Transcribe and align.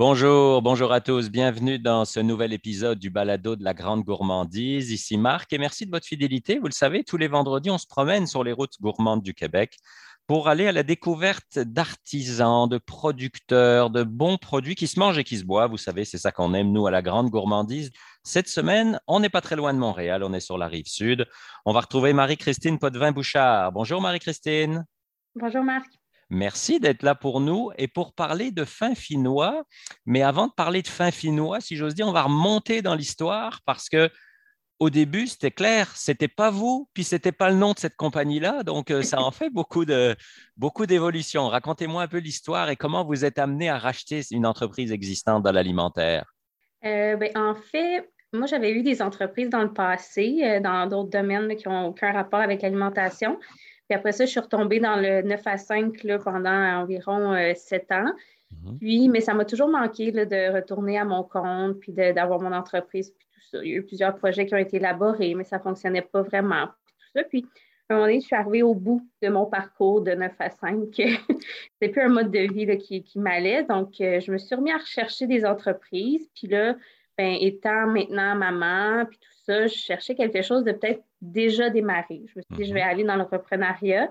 Bonjour, 0.00 0.62
bonjour 0.62 0.94
à 0.94 1.02
tous. 1.02 1.28
Bienvenue 1.28 1.78
dans 1.78 2.06
ce 2.06 2.20
nouvel 2.20 2.54
épisode 2.54 2.98
du 2.98 3.10
Balado 3.10 3.54
de 3.54 3.62
la 3.62 3.74
Grande 3.74 4.02
Gourmandise. 4.02 4.90
Ici 4.90 5.18
Marc 5.18 5.52
et 5.52 5.58
merci 5.58 5.84
de 5.84 5.90
votre 5.90 6.06
fidélité. 6.06 6.58
Vous 6.58 6.68
le 6.68 6.72
savez, 6.72 7.04
tous 7.04 7.18
les 7.18 7.28
vendredis, 7.28 7.68
on 7.68 7.76
se 7.76 7.86
promène 7.86 8.26
sur 8.26 8.42
les 8.42 8.52
routes 8.52 8.80
gourmandes 8.80 9.22
du 9.22 9.34
Québec 9.34 9.76
pour 10.26 10.48
aller 10.48 10.66
à 10.66 10.72
la 10.72 10.84
découverte 10.84 11.58
d'artisans, 11.58 12.66
de 12.66 12.78
producteurs, 12.78 13.90
de 13.90 14.02
bons 14.02 14.38
produits 14.38 14.74
qui 14.74 14.86
se 14.86 14.98
mangent 14.98 15.18
et 15.18 15.24
qui 15.24 15.36
se 15.36 15.44
boivent. 15.44 15.72
Vous 15.72 15.76
savez, 15.76 16.06
c'est 16.06 16.16
ça 16.16 16.32
qu'on 16.32 16.54
aime, 16.54 16.72
nous, 16.72 16.86
à 16.86 16.90
la 16.90 17.02
Grande 17.02 17.28
Gourmandise. 17.28 17.90
Cette 18.24 18.48
semaine, 18.48 18.98
on 19.06 19.20
n'est 19.20 19.28
pas 19.28 19.42
très 19.42 19.56
loin 19.56 19.74
de 19.74 19.78
Montréal, 19.78 20.24
on 20.24 20.32
est 20.32 20.40
sur 20.40 20.56
la 20.56 20.68
rive 20.68 20.86
sud. 20.86 21.28
On 21.66 21.74
va 21.74 21.80
retrouver 21.80 22.14
Marie-Christine 22.14 22.78
Potvin-Bouchard. 22.78 23.72
Bonjour 23.72 24.00
Marie-Christine. 24.00 24.86
Bonjour 25.34 25.62
Marc. 25.62 25.99
Merci 26.30 26.78
d'être 26.78 27.02
là 27.02 27.16
pour 27.16 27.40
nous 27.40 27.70
et 27.76 27.88
pour 27.88 28.14
parler 28.14 28.52
de 28.52 28.64
fin 28.64 28.94
finnois. 28.94 29.64
Mais 30.06 30.22
avant 30.22 30.46
de 30.46 30.52
parler 30.52 30.80
de 30.80 30.88
fin 30.88 31.10
finnois, 31.10 31.60
si 31.60 31.76
j'ose 31.76 31.94
dire, 31.94 32.06
on 32.06 32.12
va 32.12 32.22
remonter 32.22 32.82
dans 32.82 32.94
l'histoire 32.94 33.60
parce 33.66 33.88
que 33.88 34.10
au 34.80 34.88
début, 34.88 35.26
c'était 35.26 35.50
clair, 35.50 35.94
c'était 35.94 36.26
pas 36.26 36.50
vous, 36.50 36.88
puis 36.94 37.04
c'était 37.04 37.32
pas 37.32 37.50
le 37.50 37.56
nom 37.56 37.74
de 37.74 37.78
cette 37.78 37.96
compagnie-là, 37.96 38.62
donc 38.62 38.90
euh, 38.90 39.02
ça 39.02 39.20
en 39.20 39.30
fait 39.30 39.50
beaucoup 39.50 39.84
de 39.84 40.16
beaucoup 40.56 40.86
d'évolution. 40.86 41.48
Racontez-moi 41.48 42.02
un 42.02 42.08
peu 42.08 42.16
l'histoire 42.16 42.70
et 42.70 42.76
comment 42.76 43.04
vous 43.04 43.26
êtes 43.26 43.38
amené 43.38 43.68
à 43.68 43.78
racheter 43.78 44.22
une 44.30 44.46
entreprise 44.46 44.90
existante 44.90 45.42
dans 45.42 45.52
l'alimentaire. 45.52 46.32
Euh, 46.86 47.16
ben, 47.16 47.30
en 47.36 47.54
fait, 47.54 48.10
moi 48.32 48.46
j'avais 48.46 48.72
eu 48.72 48.82
des 48.82 49.02
entreprises 49.02 49.50
dans 49.50 49.62
le 49.62 49.72
passé, 49.72 50.40
euh, 50.42 50.60
dans 50.60 50.86
d'autres 50.86 51.10
domaines 51.10 51.54
qui 51.56 51.68
n'ont 51.68 51.88
aucun 51.88 52.12
rapport 52.12 52.40
avec 52.40 52.62
l'alimentation. 52.62 53.38
Puis 53.90 53.96
après 53.96 54.12
ça, 54.12 54.24
je 54.24 54.30
suis 54.30 54.38
retombée 54.38 54.78
dans 54.78 54.94
le 54.94 55.22
9 55.22 55.40
à 55.46 55.56
5 55.56 56.04
là, 56.04 56.20
pendant 56.20 56.48
environ 56.48 57.34
euh, 57.34 57.54
sept 57.56 57.90
ans. 57.90 58.12
Mhm. 58.52 58.78
Puis, 58.78 59.08
mais 59.08 59.20
ça 59.20 59.34
m'a 59.34 59.44
toujours 59.44 59.66
manqué 59.66 60.12
de 60.12 60.54
retourner 60.54 60.96
à 60.96 61.04
mon 61.04 61.24
compte, 61.24 61.80
puis 61.80 61.92
d'avoir 61.92 62.40
mon 62.40 62.52
entreprise, 62.52 63.10
puis 63.10 63.26
tout 63.34 63.40
ça. 63.50 63.64
Il 63.64 63.68
y 63.68 63.74
a 63.74 63.78
eu 63.78 63.82
plusieurs 63.82 64.14
projets 64.14 64.46
qui 64.46 64.54
ont 64.54 64.58
été 64.58 64.76
élaborés, 64.76 65.34
mais 65.34 65.42
ça 65.42 65.58
ne 65.58 65.62
fonctionnait 65.62 66.02
pas 66.02 66.22
vraiment. 66.22 66.68
Puis 66.86 66.94
tout 66.98 67.18
ça. 67.18 67.24
Puis, 67.24 67.46
à 67.88 67.94
un 67.94 67.96
moment 67.96 68.06
donné, 68.06 68.20
je 68.20 68.26
suis 68.26 68.36
arrivée 68.36 68.62
au 68.62 68.76
bout 68.76 69.04
de 69.22 69.28
mon 69.28 69.46
parcours 69.46 70.02
de 70.02 70.12
9 70.12 70.34
à 70.38 70.50
5. 70.50 70.86
C'était 70.94 71.88
plus 71.88 72.02
un 72.02 72.10
mode 72.10 72.30
de 72.30 72.52
vie 72.52 72.78
qui, 72.78 73.02
qui 73.02 73.18
m'allait. 73.18 73.64
Donc, 73.64 74.00
euh, 74.00 74.20
je 74.20 74.30
me 74.30 74.38
suis 74.38 74.54
remis 74.54 74.70
à 74.70 74.78
rechercher 74.78 75.26
des 75.26 75.44
entreprises. 75.44 76.30
Puis 76.36 76.46
là, 76.46 76.76
ben, 77.20 77.36
étant 77.38 77.86
maintenant 77.86 78.34
maman, 78.34 79.04
puis 79.04 79.18
tout 79.18 79.44
ça, 79.44 79.66
je 79.66 79.74
cherchais 79.74 80.14
quelque 80.14 80.40
chose 80.40 80.64
de 80.64 80.72
peut-être 80.72 81.02
déjà 81.20 81.68
démarré. 81.68 82.22
Je 82.26 82.38
me 82.38 82.42
suis 82.42 82.54
dit, 82.56 82.64
je 82.64 82.72
vais 82.72 82.80
mhm. 82.80 82.88
aller 82.88 83.04
dans 83.04 83.16
l'entrepreneuriat 83.16 84.10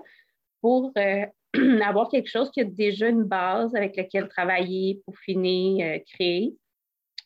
pour 0.60 0.92
euh, 0.96 1.26
avoir 1.84 2.08
quelque 2.08 2.28
chose 2.28 2.52
qui 2.52 2.60
a 2.60 2.64
déjà 2.64 3.08
une 3.08 3.24
base 3.24 3.74
avec 3.74 3.96
laquelle 3.96 4.28
travailler, 4.28 5.00
peaufiner, 5.04 5.84
euh, 5.84 5.98
créer. 6.14 6.54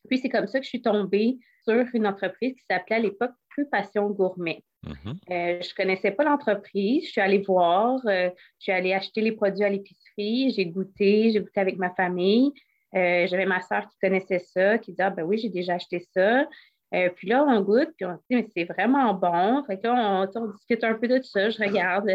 Puis 0.09 0.21
c'est 0.21 0.31
comme 0.31 0.47
ça 0.47 0.59
que 0.59 0.65
je 0.65 0.71
suis 0.71 0.81
tombée 0.81 1.37
sur 1.65 1.85
une 1.93 2.07
entreprise 2.07 2.55
qui 2.55 2.65
s'appelait 2.71 2.97
à 2.97 3.01
l'époque 3.01 3.33
Plus 3.51 3.69
Passion 3.69 4.09
Gourmet. 4.09 4.63
Mhm. 4.87 5.19
Euh, 5.31 5.61
je 5.61 5.69
ne 5.69 5.75
connaissais 5.77 6.13
pas 6.13 6.25
l'entreprise. 6.25 7.05
Je 7.05 7.11
suis 7.11 7.21
allée 7.21 7.43
voir, 7.47 8.01
je 8.07 8.31
suis 8.59 8.73
allée 8.73 8.95
acheter 8.95 9.21
les 9.21 9.33
produits 9.33 9.65
à 9.65 9.69
l'épicerie, 9.69 10.51
j'ai 10.57 10.65
goûté, 10.65 11.31
j'ai 11.31 11.41
goûté 11.41 11.61
avec 11.61 11.77
ma 11.77 11.91
famille. 11.91 12.53
J'avais 12.95 13.47
ma 13.47 13.61
soeur 13.61 13.89
qui 13.89 13.99
connaissait 14.01 14.39
ça, 14.39 14.79
qui 14.79 14.93
disait 14.93 15.03
ah, 15.03 15.11
ben 15.11 15.25
oui, 15.25 15.39
j'ai 15.39 15.49
déjà 15.49 15.75
acheté 15.75 16.07
ça. 16.15 16.47
Euh, 16.95 17.11
puis 17.11 17.29
là, 17.29 17.45
on 17.45 17.61
goûte, 17.63 17.91
puis 17.97 18.07
on 18.07 18.17
se 18.17 18.23
dit, 18.31 18.37
mais 18.37 18.47
c'est 18.55 18.65
vraiment 18.65 19.15
bon. 19.15 19.65
Fait 19.65 19.79
que 19.79 19.87
là, 19.87 20.29
on, 20.35 20.47
discute 20.47 20.85
un 20.85 20.95
peu 20.95 21.09
de 21.09 21.21
ça. 21.23 21.51
Je 21.51 21.59
regarde. 21.59 22.09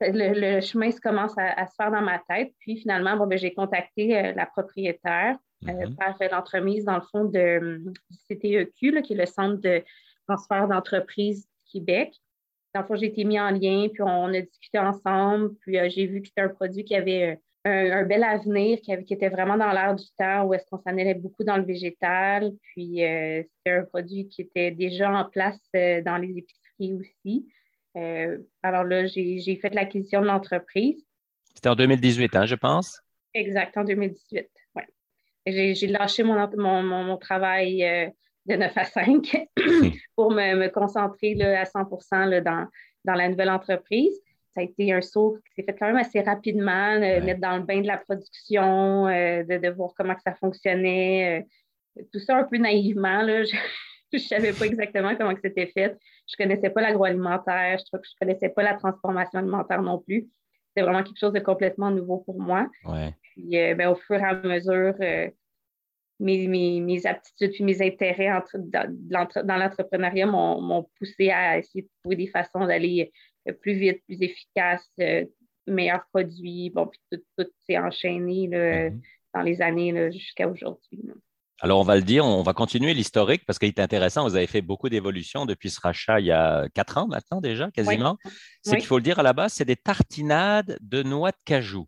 Le, 0.00 0.60
chemin 0.60 0.90
se 0.90 1.00
commence 1.00 1.32
à, 1.38 1.66
se 1.66 1.74
faire 1.76 1.90
dans 1.90 2.02
ma 2.02 2.18
tête. 2.28 2.52
Puis 2.58 2.76
finalement, 2.76 3.16
bon, 3.16 3.26
ben, 3.26 3.38
j'ai 3.38 3.54
contacté 3.54 4.18
euh, 4.18 4.32
la 4.34 4.44
propriétaire 4.44 5.38
euh, 5.68 5.86
par 5.96 6.16
l'entremise, 6.30 6.84
dans 6.84 6.96
le 6.96 7.04
fond, 7.10 7.24
de, 7.24 7.80
du 8.10 8.18
CTEQ, 8.28 9.02
qui 9.02 9.12
est 9.14 9.16
le 9.16 9.26
Centre 9.26 9.60
de 9.62 9.82
transfert 10.28 10.68
d'entreprise 10.68 11.48
Québec. 11.72 12.12
Dans 12.74 12.82
le 12.82 12.86
fond, 12.86 12.96
j'ai 12.96 13.06
été 13.06 13.24
mis 13.24 13.40
en 13.40 13.50
lien, 13.50 13.88
puis 13.88 14.02
on 14.02 14.34
a 14.34 14.40
discuté 14.40 14.78
ensemble. 14.78 15.54
Puis 15.60 15.78
j'ai 15.90 16.06
vu 16.06 16.20
que 16.20 16.28
c'était 16.28 16.42
un 16.42 16.48
produit 16.48 16.84
qui 16.84 16.96
avait 16.96 17.38
un, 17.64 18.04
bel 18.04 18.22
avenir 18.22 18.80
qui, 18.80 18.92
était 18.92 19.28
vraiment 19.28 19.56
dans 19.56 19.72
l'air 19.72 19.94
du 19.94 20.04
temps, 20.18 20.44
où 20.44 20.54
est-ce 20.54 20.66
qu'on 20.66 20.78
s'en 20.78 20.90
allait 20.90 21.14
beaucoup 21.14 21.44
dans 21.44 21.56
le 21.56 21.64
végétal. 21.64 22.52
Puis 22.62 23.04
euh, 23.04 23.42
c'était 23.42 23.78
un 23.78 23.84
produit 23.84 24.28
qui 24.28 24.42
était 24.42 24.70
déjà 24.70 25.10
en 25.10 25.24
place 25.24 25.60
euh, 25.74 26.02
dans 26.02 26.18
les 26.18 26.36
épiceries 26.36 26.94
aussi. 26.94 27.46
Euh, 27.96 28.38
alors 28.62 28.84
là, 28.84 29.06
j'ai 29.06 29.58
fait 29.60 29.74
l'acquisition 29.74 30.20
de 30.20 30.26
l'entreprise. 30.26 31.02
C'était 31.54 31.68
en 31.68 31.76
2018, 31.76 32.36
hein, 32.36 32.46
je 32.46 32.56
pense? 32.56 33.00
Exact, 33.32 33.76
en 33.76 33.84
2018, 33.84 34.48
oui. 34.76 34.82
J'ai 35.46 35.86
lâché 35.86 36.22
mon, 36.22 36.48
mon, 36.82 37.16
travail 37.16 38.12
de 38.46 38.56
9 38.56 38.76
à 38.76 38.84
5 38.84 39.48
pour 40.16 40.32
me, 40.32 40.68
concentrer 40.68 41.40
à 41.42 41.64
100% 41.64 42.42
dans, 42.42 42.66
dans 43.04 43.14
la 43.14 43.28
nouvelle 43.28 43.50
entreprise 43.50 44.20
ça 44.54 44.60
a 44.60 44.64
été 44.64 44.92
un 44.92 45.02
saut 45.02 45.38
qui 45.46 45.54
s'est 45.54 45.62
fait 45.64 45.76
quand 45.76 45.86
même 45.86 45.96
assez 45.96 46.20
rapidement, 46.20 46.92
euh, 46.94 47.20
mettre 47.22 47.40
dans 47.40 47.56
le 47.56 47.64
bain 47.64 47.80
de 47.80 47.86
la 47.86 47.98
production, 47.98 49.08
euh, 49.08 49.42
de, 49.42 49.68
voir 49.70 49.90
comment 49.96 50.14
ça 50.24 50.34
fonctionnait. 50.34 51.44
Euh, 51.98 52.02
tout 52.12 52.20
ça 52.20 52.38
un 52.38 52.44
peu 52.44 52.56
naïvement. 52.56 53.26
je 54.12 54.16
ne 54.16 54.18
savais 54.18 54.52
pas 54.52 54.66
exactement 54.66 55.14
comment 55.16 55.34
c'était 55.42 55.66
fait. 55.66 55.96
Je 56.28 56.34
ne 56.38 56.44
connaissais 56.44 56.70
pas 56.70 56.82
l'agroalimentaire, 56.82 57.78
je 57.78 57.96
ne 57.96 58.02
connaissais 58.20 58.48
pas 58.48 58.62
la 58.62 58.74
transformation 58.74 59.40
alimentaire 59.40 59.82
non 59.82 59.98
plus. 59.98 60.28
C'était 60.68 60.82
vraiment 60.86 61.02
quelque 61.02 61.18
chose 61.18 61.32
de 61.32 61.40
complètement 61.40 61.90
nouveau 61.90 62.18
pour 62.18 62.40
moi. 62.40 62.68
Puis, 63.22 63.50
ben, 63.50 63.88
au 63.88 63.94
fur 63.94 64.16
et 64.16 64.24
à 64.24 64.34
mesure, 64.34 64.94
mes, 66.20 67.06
aptitudes 67.06 67.52
et 67.58 67.62
mes 67.62 67.82
intérêts 67.82 68.30
dans 68.54 69.56
l'entrepreneuriat 69.56 70.26
m'ont 70.26 70.88
poussé 70.98 71.30
à 71.30 71.58
essayer 71.58 71.82
de 71.82 71.88
trouver 72.00 72.16
des 72.16 72.28
façons 72.28 72.66
d'aller 72.66 73.12
plus 73.52 73.74
vite, 73.74 74.02
plus 74.06 74.22
efficace, 74.22 74.88
euh, 75.00 75.24
meilleurs 75.66 76.04
produits. 76.12 76.70
Bon, 76.70 76.86
puis 76.86 77.00
tout, 77.10 77.44
s'est 77.66 77.78
enchaîné 77.78 78.48
mhm. 78.48 79.00
dans 79.34 79.42
les 79.42 79.60
années 79.60 80.12
jusqu'à 80.12 80.48
aujourd'hui. 80.48 81.00
Alors, 81.60 81.80
on 81.80 81.84
va 81.84 81.96
le 81.96 82.02
dire, 82.02 82.24
on 82.24 82.42
va 82.42 82.52
continuer 82.52 82.94
l'historique 82.94 83.46
parce 83.46 83.58
qu'il 83.58 83.68
est 83.68 83.78
intéressant. 83.78 84.28
Vous 84.28 84.36
avez 84.36 84.46
fait 84.46 84.60
beaucoup 84.60 84.88
d'évolutions 84.88 85.46
depuis 85.46 85.70
ce 85.70 85.80
rachat 85.80 86.20
il 86.20 86.26
y 86.26 86.32
a 86.32 86.68
quatre 86.74 86.98
ans 86.98 87.06
maintenant 87.06 87.40
déjà, 87.40 87.70
quasiment. 87.70 88.18
C'est 88.62 88.76
qu'il 88.76 88.86
faut 88.86 88.98
le 88.98 89.02
dire 89.02 89.18
à 89.18 89.22
la 89.22 89.32
base, 89.32 89.52
c'est 89.52 89.64
des 89.64 89.76
tartinades 89.76 90.76
de 90.80 91.02
noix 91.02 91.30
de 91.30 91.36
cajou. 91.44 91.86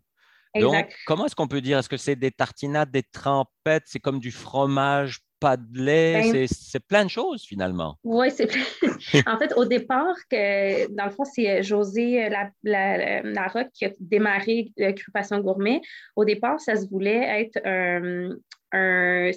Donc, 0.55 0.91
comment 1.05 1.25
est-ce 1.25 1.35
qu'on 1.35 1.47
peut 1.47 1.61
dire? 1.61 1.77
Est-ce 1.77 1.89
que 1.89 1.97
c'est 1.97 2.15
des 2.15 2.31
tartinades, 2.31 2.89
des 2.89 3.03
trempettes? 3.03 3.83
C'est 3.85 3.99
comme 3.99 4.19
du 4.19 4.31
fromage 4.31 5.19
pas 5.39 5.57
de 5.57 5.79
lait, 5.79 6.31
ben, 6.31 6.47
c'est 6.49 6.79
plein 6.85 7.05
de 7.05 7.09
choses 7.09 7.43
finalement. 7.43 7.97
Oui, 8.03 8.29
c'est 8.31 8.47
En 9.27 9.37
fait, 9.37 9.53
au 9.55 9.65
départ, 9.65 10.15
que, 10.29 10.91
dans 10.93 11.05
le 11.05 11.11
fond, 11.11 11.25
c'est 11.25 11.59
euh, 11.59 11.61
José 11.61 12.25
euh, 12.25 12.29
la, 12.63 13.21
la, 13.23 13.65
qui 13.73 13.85
a 13.85 13.91
démarré 13.99 14.71
le 14.77 14.93
Passion 15.13 15.39
Gourmet. 15.39 15.81
Au 16.15 16.25
départ, 16.25 16.59
ça 16.59 16.75
se 16.75 16.87
voulait 16.87 17.41
être 17.41 17.59
un. 17.65 18.35
un 18.71 19.31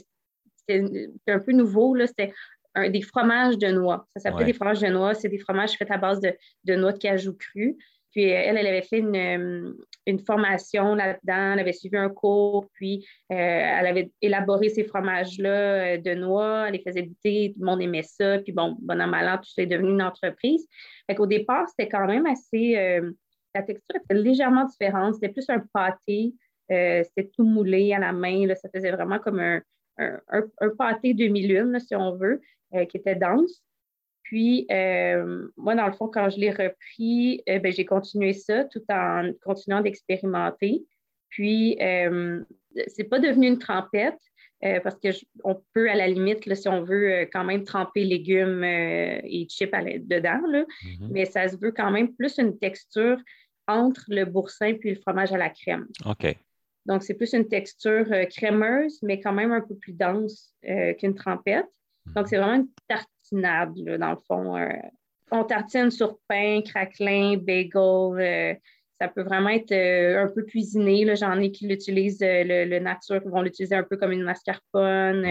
un 0.68 1.40
peu 1.40 1.50
nouveau, 1.50 1.96
c'était 2.06 2.32
des 2.76 3.02
fromages 3.02 3.58
de 3.58 3.66
noix. 3.72 4.06
Ça 4.14 4.22
s'appelait 4.22 4.44
des 4.44 4.52
fromages 4.52 4.78
de 4.78 4.86
noix. 4.86 5.14
C'est 5.14 5.28
des 5.28 5.38
fromages 5.38 5.72
faits 5.72 5.90
à 5.90 5.96
base 5.96 6.20
de, 6.20 6.32
de 6.62 6.76
noix 6.76 6.92
de 6.92 6.98
cajou 6.98 7.34
cru. 7.36 7.76
Puis 8.12 8.22
elle, 8.22 8.56
elle 8.56 8.66
avait 8.68 8.82
fait 8.82 8.98
une, 8.98 9.74
une 10.10 10.24
formation 10.24 10.94
là-dedans, 10.94 11.52
elle 11.52 11.60
avait 11.60 11.72
suivi 11.72 11.96
un 11.96 12.08
cours, 12.08 12.68
puis 12.72 13.06
euh, 13.32 13.34
elle 13.34 13.86
avait 13.86 14.10
élaboré 14.20 14.68
ces 14.68 14.84
fromages-là 14.84 15.94
euh, 15.94 15.98
de 15.98 16.14
noix, 16.14 16.66
elle 16.66 16.74
les 16.74 16.82
faisait 16.82 17.02
goûter, 17.02 17.52
tout 17.54 17.60
le 17.60 17.66
monde 17.66 17.82
aimait 17.82 18.02
ça, 18.02 18.38
puis 18.38 18.52
bon, 18.52 18.76
bon 18.80 19.00
an, 19.00 19.06
mal 19.06 19.40
tout 19.40 19.60
est 19.60 19.66
devenu 19.66 19.90
une 19.90 20.02
entreprise. 20.02 20.66
Fait 21.06 21.14
qu'au 21.14 21.26
départ, 21.26 21.68
c'était 21.68 21.88
quand 21.88 22.06
même 22.06 22.26
assez, 22.26 22.76
euh, 22.76 23.10
la 23.54 23.62
texture 23.62 23.96
était 23.96 24.14
légèrement 24.14 24.64
différente, 24.64 25.14
c'était 25.14 25.32
plus 25.32 25.48
un 25.48 25.62
pâté, 25.72 26.34
c'était 26.68 27.28
tout 27.36 27.42
moulé 27.42 27.92
à 27.92 27.98
la 27.98 28.12
main, 28.12 28.46
ça 28.54 28.68
faisait 28.72 28.92
vraiment 28.92 29.18
comme 29.18 29.40
un, 29.40 29.60
un, 29.98 30.44
un, 30.60 30.68
pâté 30.78 31.14
demi-lune, 31.14 31.76
si 31.80 31.96
on 31.96 32.14
veut, 32.14 32.40
qui 32.88 32.96
était 32.96 33.16
dense. 33.16 33.64
Puis, 34.30 34.64
euh, 34.70 35.48
moi, 35.56 35.74
dans 35.74 35.86
le 35.86 35.92
fond, 35.92 36.06
quand 36.06 36.30
je 36.30 36.38
l'ai 36.38 36.52
repris, 36.52 37.42
euh, 37.48 37.58
ben, 37.58 37.72
j'ai 37.72 37.84
continué 37.84 38.32
ça 38.32 38.62
tout 38.62 38.84
en 38.88 39.32
continuant 39.42 39.80
d'expérimenter. 39.80 40.84
Puis, 41.30 41.76
euh, 41.80 42.40
c'est 42.86 43.08
pas 43.08 43.18
devenu 43.18 43.48
une 43.48 43.58
trempette 43.58 44.20
parce 44.84 44.94
qu'on 45.00 45.60
peut, 45.72 45.90
à 45.90 45.96
la 45.96 46.06
limite, 46.06 46.54
si 46.54 46.68
on 46.68 46.84
veut, 46.84 47.28
quand 47.32 47.42
même 47.42 47.64
tremper 47.64 48.04
légumes 48.04 48.62
et 48.62 49.46
chips 49.48 49.72
dedans, 49.72 50.38
mm-hmm. 50.46 51.08
mais 51.10 51.24
ça 51.24 51.48
se 51.48 51.56
veut 51.56 51.72
quand 51.72 51.90
même 51.90 52.14
plus 52.14 52.38
une 52.38 52.56
texture 52.58 53.16
entre 53.66 54.04
le 54.08 54.26
boursin 54.26 54.74
puis 54.74 54.90
le 54.90 55.00
fromage 55.00 55.32
à 55.32 55.38
la 55.38 55.48
crème. 55.48 55.88
OK. 56.04 56.36
Donc, 56.86 57.02
c'est 57.02 57.14
plus 57.14 57.32
une 57.32 57.48
texture 57.48 58.06
crémeuse, 58.28 58.98
mais 59.02 59.18
quand 59.18 59.32
même 59.32 59.50
un 59.50 59.62
peu 59.62 59.74
plus 59.74 59.94
dense 59.94 60.54
qu'une 60.98 61.14
trempette. 61.14 61.66
Donc, 62.14 62.28
c'est 62.28 62.36
vraiment 62.36 62.56
une 62.56 62.68
tarte 62.86 63.08
dans 63.32 64.10
le 64.10 64.16
fond. 64.26 64.56
Euh, 64.56 64.68
on 65.30 65.44
tartine 65.44 65.90
sur 65.90 66.18
pain, 66.28 66.60
craquelin, 66.64 67.36
bagel. 67.36 67.72
Euh, 67.76 68.54
ça 69.00 69.08
peut 69.08 69.22
vraiment 69.22 69.48
être 69.48 69.72
un 69.72 70.28
peu 70.28 70.42
cuisiné. 70.42 71.16
J'en 71.16 71.38
ai 71.38 71.50
qui 71.50 71.66
l'utilisent, 71.66 72.20
le, 72.20 72.78
nature, 72.80 73.22
qui 73.22 73.28
vont 73.28 73.40
l'utiliser 73.40 73.74
un 73.74 73.82
peu 73.82 73.96
comme 73.96 74.12
une 74.12 74.24
mascarpone. 74.24 75.24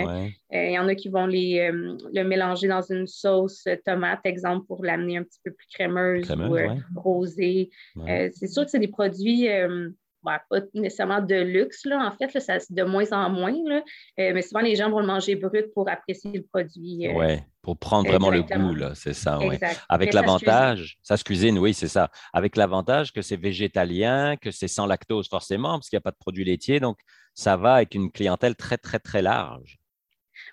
Il 0.51 0.71
y 0.71 0.79
en 0.79 0.87
a 0.87 0.95
qui 0.95 1.07
vont 1.07 1.27
les, 1.27 1.69
le 1.71 2.23
mélanger 2.23 2.67
dans 2.67 2.81
une 2.81 3.05
sauce 3.05 3.67
tomate, 3.85 4.21
exemple, 4.23 4.65
pour 4.65 4.83
l'amener 4.83 5.17
un 5.17 5.23
petit 5.23 5.39
peu 5.43 5.51
plus 5.51 5.67
crémeuse, 5.67 6.31
ou 6.31 6.57
rosée. 6.99 7.69
c'est 8.07 8.47
sûr 8.47 8.65
que 8.65 8.71
c'est 8.71 8.79
des 8.79 8.87
produits 8.87 9.47
pas 10.23 10.41
nécessairement 10.73 11.21
de 11.21 11.35
luxe, 11.35 11.85
là, 11.85 12.05
en 12.05 12.11
fait, 12.17 12.33
là, 12.33 12.39
ça, 12.39 12.57
de 12.69 12.83
moins 12.83 13.11
en 13.11 13.29
moins, 13.29 13.55
là, 13.65 13.83
euh, 14.19 14.31
mais 14.33 14.41
souvent 14.41 14.61
les 14.61 14.75
gens 14.75 14.89
vont 14.89 14.99
le 14.99 15.07
manger 15.07 15.35
brut 15.35 15.73
pour 15.73 15.89
apprécier 15.89 16.31
le 16.33 16.43
produit. 16.43 17.07
Euh, 17.07 17.13
oui, 17.15 17.39
pour 17.61 17.77
prendre 17.77 18.09
vraiment 18.09 18.29
le 18.29 18.43
goût, 18.43 18.75
c'est 18.93 19.13
ça. 19.13 19.39
Ouais. 19.39 19.59
Avec 19.87 20.13
l'avantage, 20.13 20.97
ça 21.01 21.17
se 21.17 21.23
cuisine, 21.23 21.57
oui, 21.57 21.73
c'est 21.73 21.87
ça. 21.87 22.11
Avec 22.33 22.55
l'avantage 22.55 23.11
que 23.13 23.21
c'est 23.21 23.37
végétalien, 23.37 24.35
que 24.37 24.51
c'est 24.51 24.67
sans 24.67 24.85
lactose 24.85 25.27
forcément, 25.29 25.73
parce 25.73 25.89
qu'il 25.89 25.97
n'y 25.97 26.01
a 26.01 26.01
pas 26.01 26.11
de 26.11 26.17
produits 26.17 26.45
laitiers, 26.45 26.79
donc 26.79 26.97
ça 27.33 27.55
va 27.57 27.75
avec 27.75 27.95
une 27.95 28.11
clientèle 28.11 28.55
très, 28.55 28.77
très, 28.77 28.99
très 28.99 29.21
large. 29.21 29.78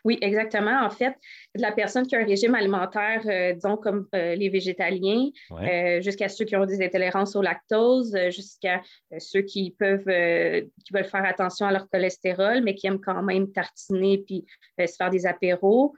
Oui, 0.06 0.19
exactement. 0.20 0.85
En 0.85 0.91
fait, 0.91 1.17
de 1.56 1.61
la 1.61 1.73
personne 1.73 2.06
qui 2.06 2.14
a 2.14 2.20
un 2.20 2.25
régime 2.25 2.55
alimentaire, 2.55 3.23
euh, 3.26 3.55
disons 3.55 3.76
comme 3.76 4.06
euh, 4.14 4.37
les 4.37 4.49
végétaliens, 4.49 5.31
euh, 5.50 6.00
jusqu'à 6.00 6.29
ceux 6.29 6.44
qui 6.44 6.55
ont 6.55 6.64
des 6.64 6.81
intolérances 6.81 7.35
au 7.35 7.43
lactose, 7.43 8.17
jusqu'à 8.31 8.82
ceux 9.19 9.43
qui 9.43 9.75
peuvent, 9.76 10.05
qui 10.05 10.93
veulent 10.93 11.05
faire 11.05 11.25
attention 11.25 11.67
à 11.67 11.73
leur 11.73 11.88
cholestérol, 11.91 12.62
mais 12.62 12.76
qui 12.76 12.87
aiment 12.87 13.00
quand 13.00 13.20
même 13.20 13.50
tartiner 13.50 14.19
puis 14.19 14.47
se 14.79 14.94
faire 14.97 15.11
des 15.11 15.26
apéros. 15.26 15.93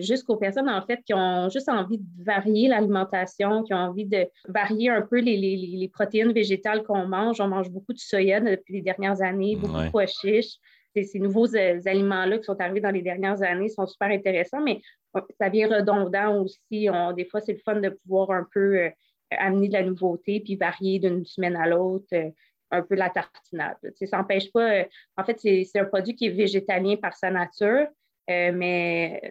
jusqu'aux 0.00 0.36
personnes, 0.36 0.68
en 0.68 0.84
fait, 0.84 0.98
qui 1.06 1.14
ont 1.14 1.48
juste 1.48 1.68
envie 1.68 1.98
de 1.98 2.24
varier 2.24 2.66
l'alimentation, 2.66 3.62
qui 3.62 3.72
ont 3.72 3.84
envie 3.90 4.06
de 4.06 4.26
varier 4.48 4.90
un 4.90 5.02
peu 5.02 5.20
les, 5.20 5.88
protéines 5.94 6.32
végétales 6.32 6.82
qu'on 6.82 7.06
mange. 7.06 7.40
On 7.40 7.46
mange 7.46 7.70
beaucoup 7.70 7.92
de 7.92 8.00
soya 8.00 8.40
depuis 8.40 8.74
les 8.74 8.82
dernières 8.82 9.22
années, 9.22 9.54
beaucoup 9.54 9.80
de 9.80 9.90
pois 9.90 10.06
chiches 10.06 10.58
ces 11.04 11.18
nouveaux 11.18 11.54
euh, 11.54 11.80
aliments-là 11.84 12.38
qui 12.38 12.44
sont 12.44 12.60
arrivés 12.60 12.80
dans 12.80 12.90
les 12.90 13.02
dernières 13.02 13.42
années 13.42 13.68
sont 13.68 13.86
super 13.86 14.08
intéressants, 14.08 14.60
mais 14.60 14.80
euh, 15.16 15.20
ça 15.40 15.48
vient 15.48 15.68
redondant 15.68 16.42
aussi. 16.42 16.88
des 17.16 17.24
fois, 17.24 17.40
c'est 17.40 17.52
le 17.52 17.60
fun 17.64 17.80
de 17.80 17.88
pouvoir 17.88 18.30
un 18.30 18.46
peu 18.52 18.78
euh, 18.78 18.90
amener 19.30 19.68
de 19.68 19.74
la 19.74 19.82
nouveauté 19.82 20.40
puis 20.40 20.56
varier 20.56 20.98
d'une 20.98 21.24
semaine 21.24 21.56
à 21.56 21.66
l'autre 21.66 22.08
un 22.70 22.82
peu 22.82 22.96
la 22.96 23.08
tartinade. 23.08 23.78
ça 23.94 24.18
n'empêche 24.18 24.52
pas. 24.52 24.84
en 25.16 25.24
fait, 25.24 25.38
c'est 25.40 25.78
un 25.78 25.86
produit 25.86 26.14
qui 26.14 26.26
est 26.26 26.30
végétalien 26.30 26.96
par 26.96 27.14
sa 27.14 27.30
nature, 27.30 27.86
mais 28.28 29.22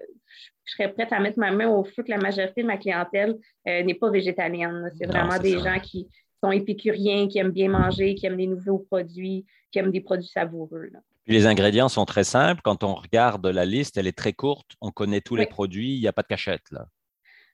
je 0.66 0.74
serais 0.74 0.92
prête 0.92 1.14
à 1.14 1.20
mettre 1.20 1.38
ma 1.38 1.52
main 1.52 1.70
au 1.70 1.84
feu 1.84 2.02
que 2.02 2.10
la 2.10 2.18
majorité 2.18 2.64
de 2.64 2.68
ma 2.68 2.78
clientèle 2.78 3.38
n'est 3.64 3.94
pas 3.94 4.10
végétalienne. 4.10 4.92
C'est 4.98 5.06
vraiment 5.06 5.38
des 5.38 5.60
gens 5.60 5.80
qui 5.80 6.08
sont 6.44 6.52
épicuriens, 6.52 7.28
qui 7.28 7.38
aiment 7.38 7.52
bien 7.52 7.70
manger, 7.70 8.16
qui 8.16 8.26
aiment 8.26 8.38
des 8.38 8.48
nouveaux 8.48 8.80
produits, 8.80 9.46
qui 9.72 9.80
aiment 9.80 9.92
des 9.92 10.02
produits 10.02 10.30
savoureux. 10.30 10.90
Les 11.28 11.46
ingrédients 11.46 11.90
sont 11.90 12.06
très 12.06 12.24
simples. 12.24 12.62
Quand 12.64 12.84
on 12.84 12.96
regarde 12.96 13.46
la 13.46 13.66
liste, 13.66 13.98
elle 13.98 14.08
est 14.08 14.18
très 14.18 14.34
courte. 14.34 14.72
On 14.82 14.92
connaît 14.92 15.22
tous 15.22 15.36
les 15.36 15.46
produits. 15.46 15.94
Il 15.96 16.00
n'y 16.00 16.08
a 16.08 16.14
pas 16.14 16.22
de 16.24 16.28
cachette 16.28 16.64
là. 16.72 16.88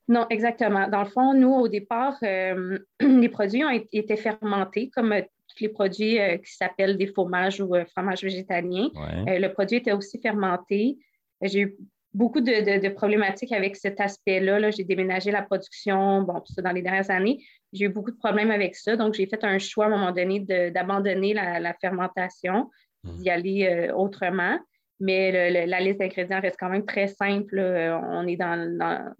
Non, 0.08 0.28
exactement. 0.30 0.88
Dans 0.90 1.04
le 1.04 1.10
fond, 1.10 1.34
nous, 1.34 1.54
au 1.54 1.68
départ, 1.68 2.18
euh, 2.24 2.78
les 3.00 3.30
produits 3.30 3.64
ont 3.64 3.70
été 3.92 4.18
fermentés 4.18 4.90
comme 4.90 5.14
euh, 5.14 5.22
tous 5.48 5.64
les 5.64 5.70
produits 5.70 6.20
euh, 6.20 6.38
qui 6.38 6.54
s'appellent 6.54 6.98
des 6.98 7.08
fromages 7.08 7.62
ou 7.62 7.74
fromages 7.94 8.22
végétaliens. 8.22 8.90
le 8.96 9.48
produit 9.48 9.78
était 9.78 9.94
aussi 9.94 10.20
fermenté. 10.20 10.98
J'ai 11.42 11.62
eu 11.62 11.78
beaucoup 12.14 12.42
de, 12.42 12.90
problématiques 12.90 13.52
avec 13.52 13.76
cet 13.76 14.00
aspect-là. 14.00 14.72
j'ai 14.72 14.84
déménagé 14.84 15.32
la 15.32 15.42
production, 15.42 16.22
bon, 16.24 16.42
ça 16.46 16.62
dans 16.62 16.72
les 16.72 16.82
dernières 16.82 17.10
années. 17.10 17.40
J'ai 17.72 17.86
eu 17.86 17.90
beaucoup 17.90 18.12
de 18.12 18.18
problèmes 18.18 18.52
avec 18.52 18.76
ça. 18.76 18.96
Donc, 18.96 19.14
j'ai 19.14 19.26
fait 19.26 19.44
un 19.44 19.58
choix 19.58 19.86
à 19.86 19.88
un 19.88 19.92
moment 19.92 20.12
donné 20.12 20.40
d'abandonner 20.72 21.34
la, 21.34 21.74
fermentation. 21.80 22.70
Mmh. 23.04 23.18
d'y 23.18 23.30
aller 23.30 23.66
euh, 23.66 23.96
autrement. 23.96 24.58
Mais 25.00 25.66
la 25.66 25.82
liste 25.82 26.00
d'ingrédients 26.00 26.40
reste 26.40 26.56
quand 26.58 26.70
même 26.70 26.86
très 26.86 27.08
simple. 27.08 27.60
Euh, 27.60 27.98
on 27.98 28.26
est 28.26 28.38
dans, 28.38 29.14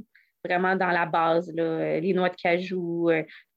vraiment 0.46 0.78
dans 0.78 0.92
la 0.92 1.06
base. 1.06 1.52
Euh, 1.60 2.00
les 2.00 2.14
noix 2.14 2.30
de 2.30 2.36
cajou, 2.36 3.10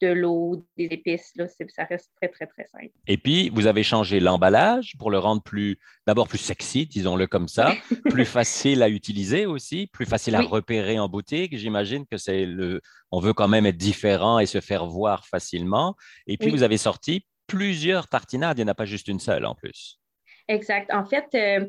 de 0.03 0.09
l'eau, 0.09 0.67
des 0.77 0.87
épices, 0.87 1.33
ça 1.69 1.85
reste 1.85 2.11
très, 2.21 2.29
très, 2.29 2.47
très 2.47 2.67
simple. 2.67 2.91
Et 3.07 3.17
puis, 3.17 3.51
vous 3.51 3.69
avez 3.69 3.85
changé 3.85 4.19
l'emballage 4.19 4.95
pour 4.99 5.13
le 5.13 5.19
rendre 5.19 5.43
plus, 5.43 5.79
d'abord 6.05 6.27
plus 6.27 6.39
sexy, 6.39 6.87
disons-le 6.87 7.29
comme 7.29 7.47
ça, 7.47 7.73
plus 8.11 8.25
facile 8.25 8.83
à 8.83 8.89
utiliser 8.89 9.47
aussi, 9.47 9.87
plus 9.87 10.07
facile 10.07 10.35
à 10.35 10.41
repérer 10.41 10.99
en 10.99 11.09
boutique. 11.09 11.57
J'imagine 11.57 12.07
que 12.07 12.17
c'est 12.17 12.45
le. 12.45 12.81
On 13.13 13.21
veut 13.21 13.35
quand 13.35 13.49
même 13.49 13.67
être 13.67 13.77
différent 13.77 14.41
et 14.41 14.47
se 14.47 14.61
faire 14.61 14.87
voir 14.87 15.27
facilement. 15.27 15.95
Et 16.27 16.39
puis, 16.39 16.51
vous 16.51 16.65
avez 16.65 16.79
sorti 16.79 17.25
plusieurs 17.47 18.09
tartinades. 18.09 18.59
Il 18.59 18.65
n'y 18.65 18.69
en 18.69 18.73
a 18.73 18.75
pas 18.75 18.85
juste 18.85 19.07
une 19.07 19.21
seule 19.21 19.47
en 19.47 19.55
plus. 19.55 20.01
Exact. 20.49 20.93
En 20.93 21.05
fait, 21.05 21.27
euh, 21.35 21.67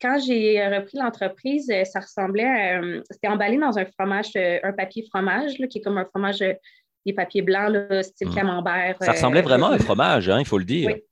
quand 0.00 0.18
j'ai 0.24 0.64
repris 0.66 0.98
l'entreprise, 0.98 1.70
euh, 1.70 1.84
ça 1.84 2.00
ressemblait 2.00 2.44
à. 2.44 2.80
Euh, 2.80 3.02
c'était 3.10 3.28
emballé 3.28 3.58
dans 3.58 3.78
un 3.78 3.84
fromage, 3.84 4.30
un 4.36 4.72
papier 4.72 5.04
fromage, 5.10 5.54
qui 5.54 5.78
est 5.78 5.82
comme 5.82 5.98
un 5.98 6.06
fromage, 6.06 6.38
des 7.06 7.12
papiers 7.12 7.42
blancs, 7.42 7.74
style 8.02 8.28
mmh. 8.28 8.34
camembert. 8.34 8.96
Ça 9.00 9.12
ressemblait 9.12 9.42
vraiment 9.42 9.68
à 9.68 9.74
un 9.74 9.78
fromage, 9.90 10.28
hein, 10.28 10.38
il 10.38 10.46
faut 10.46 10.58
le 10.58 10.64
dire. 10.64 10.90
Oui. 10.92 11.02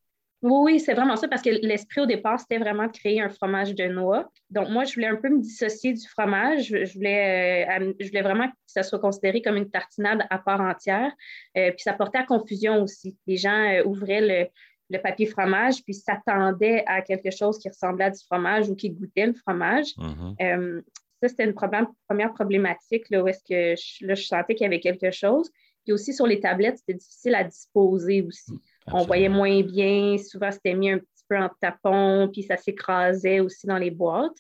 Oui, 0.41 0.79
c'est 0.79 0.94
vraiment 0.94 1.17
ça, 1.17 1.26
parce 1.26 1.43
que 1.43 1.50
l'esprit 1.50 2.03
au 2.03 2.06
départ, 2.06 2.38
c'était 2.38 2.59
vraiment 2.59 2.87
de 2.87 2.93
créer 2.93 3.21
un 3.21 3.29
fromage 3.29 3.75
de 3.75 3.87
noix. 3.87 4.31
Donc, 4.50 4.69
moi, 4.69 4.85
je 4.85 4.94
voulais 4.94 5.09
un 5.09 5.17
peu 5.17 5.31
me 5.31 5.41
dissocier 5.41 5.93
du 5.94 6.06
fromage. 6.06 6.67
Je 6.69 6.94
voulais, 6.94 7.67
je 7.99 8.06
voulais 8.06 8.23
vraiment 8.23 8.47
que 8.47 8.55
ça 8.64 8.85
soit 8.85 9.00
considéré 9.00 9.43
comme 9.43 9.56
une 9.56 9.69
tartinade 9.69 10.25
à 10.31 10.38
part 10.38 10.61
entière. 10.61 11.11
puis, 11.56 11.73
ça 11.79 11.93
portait 11.93 12.19
à 12.19 12.23
confusion 12.23 12.81
aussi. 12.85 13.17
Les 13.26 13.37
gens 13.37 13.81
ouvraient 13.85 14.21
le, 14.21 14.47
le 14.90 14.99
papier 14.99 15.26
fromage, 15.26 15.82
puis 15.85 15.94
s'attendait 15.94 16.82
à 16.87 17.02
quelque 17.02 17.31
chose 17.31 17.58
qui 17.58 17.69
ressemblait 17.69 18.06
à 18.06 18.11
du 18.11 18.25
fromage 18.25 18.69
ou 18.70 18.75
qui 18.75 18.90
goûtait 18.90 19.26
le 19.26 19.35
fromage. 19.35 19.88
Mm-hmm. 19.96 20.35
Euh, 20.43 20.82
ça, 21.20 21.29
c'était 21.29 21.44
une 21.44 21.55
première 21.55 22.32
problématique, 22.32 23.11
là, 23.11 23.23
où 23.23 23.29
est-ce 23.29 23.43
que 23.43 23.81
je, 23.81 24.06
là, 24.06 24.14
je 24.14 24.25
sentais 24.25 24.55
qu'il 24.55 24.64
y 24.64 24.67
avait 24.67 24.81
quelque 24.81 25.11
chose. 25.11 25.50
Puis 25.85 25.93
aussi, 25.93 26.14
sur 26.14 26.26
les 26.26 26.40
tablettes, 26.40 26.79
c'était 26.79 26.94
difficile 26.94 27.35
à 27.35 27.44
disposer 27.44 28.23
aussi. 28.23 28.52
On 28.87 29.05
voyait 29.05 29.29
moins 29.29 29.62
bien, 29.62 30.17
souvent, 30.19 30.50
c'était 30.50 30.75
mis 30.75 30.90
un 30.90 30.99
petit 30.99 31.25
peu 31.29 31.37
en 31.37 31.50
tapon, 31.61 32.29
puis 32.32 32.43
ça 32.43 32.56
s'écrasait 32.56 33.40
aussi 33.40 33.67
dans 33.67 33.79
les 33.79 33.90
boîtes. 33.90 34.37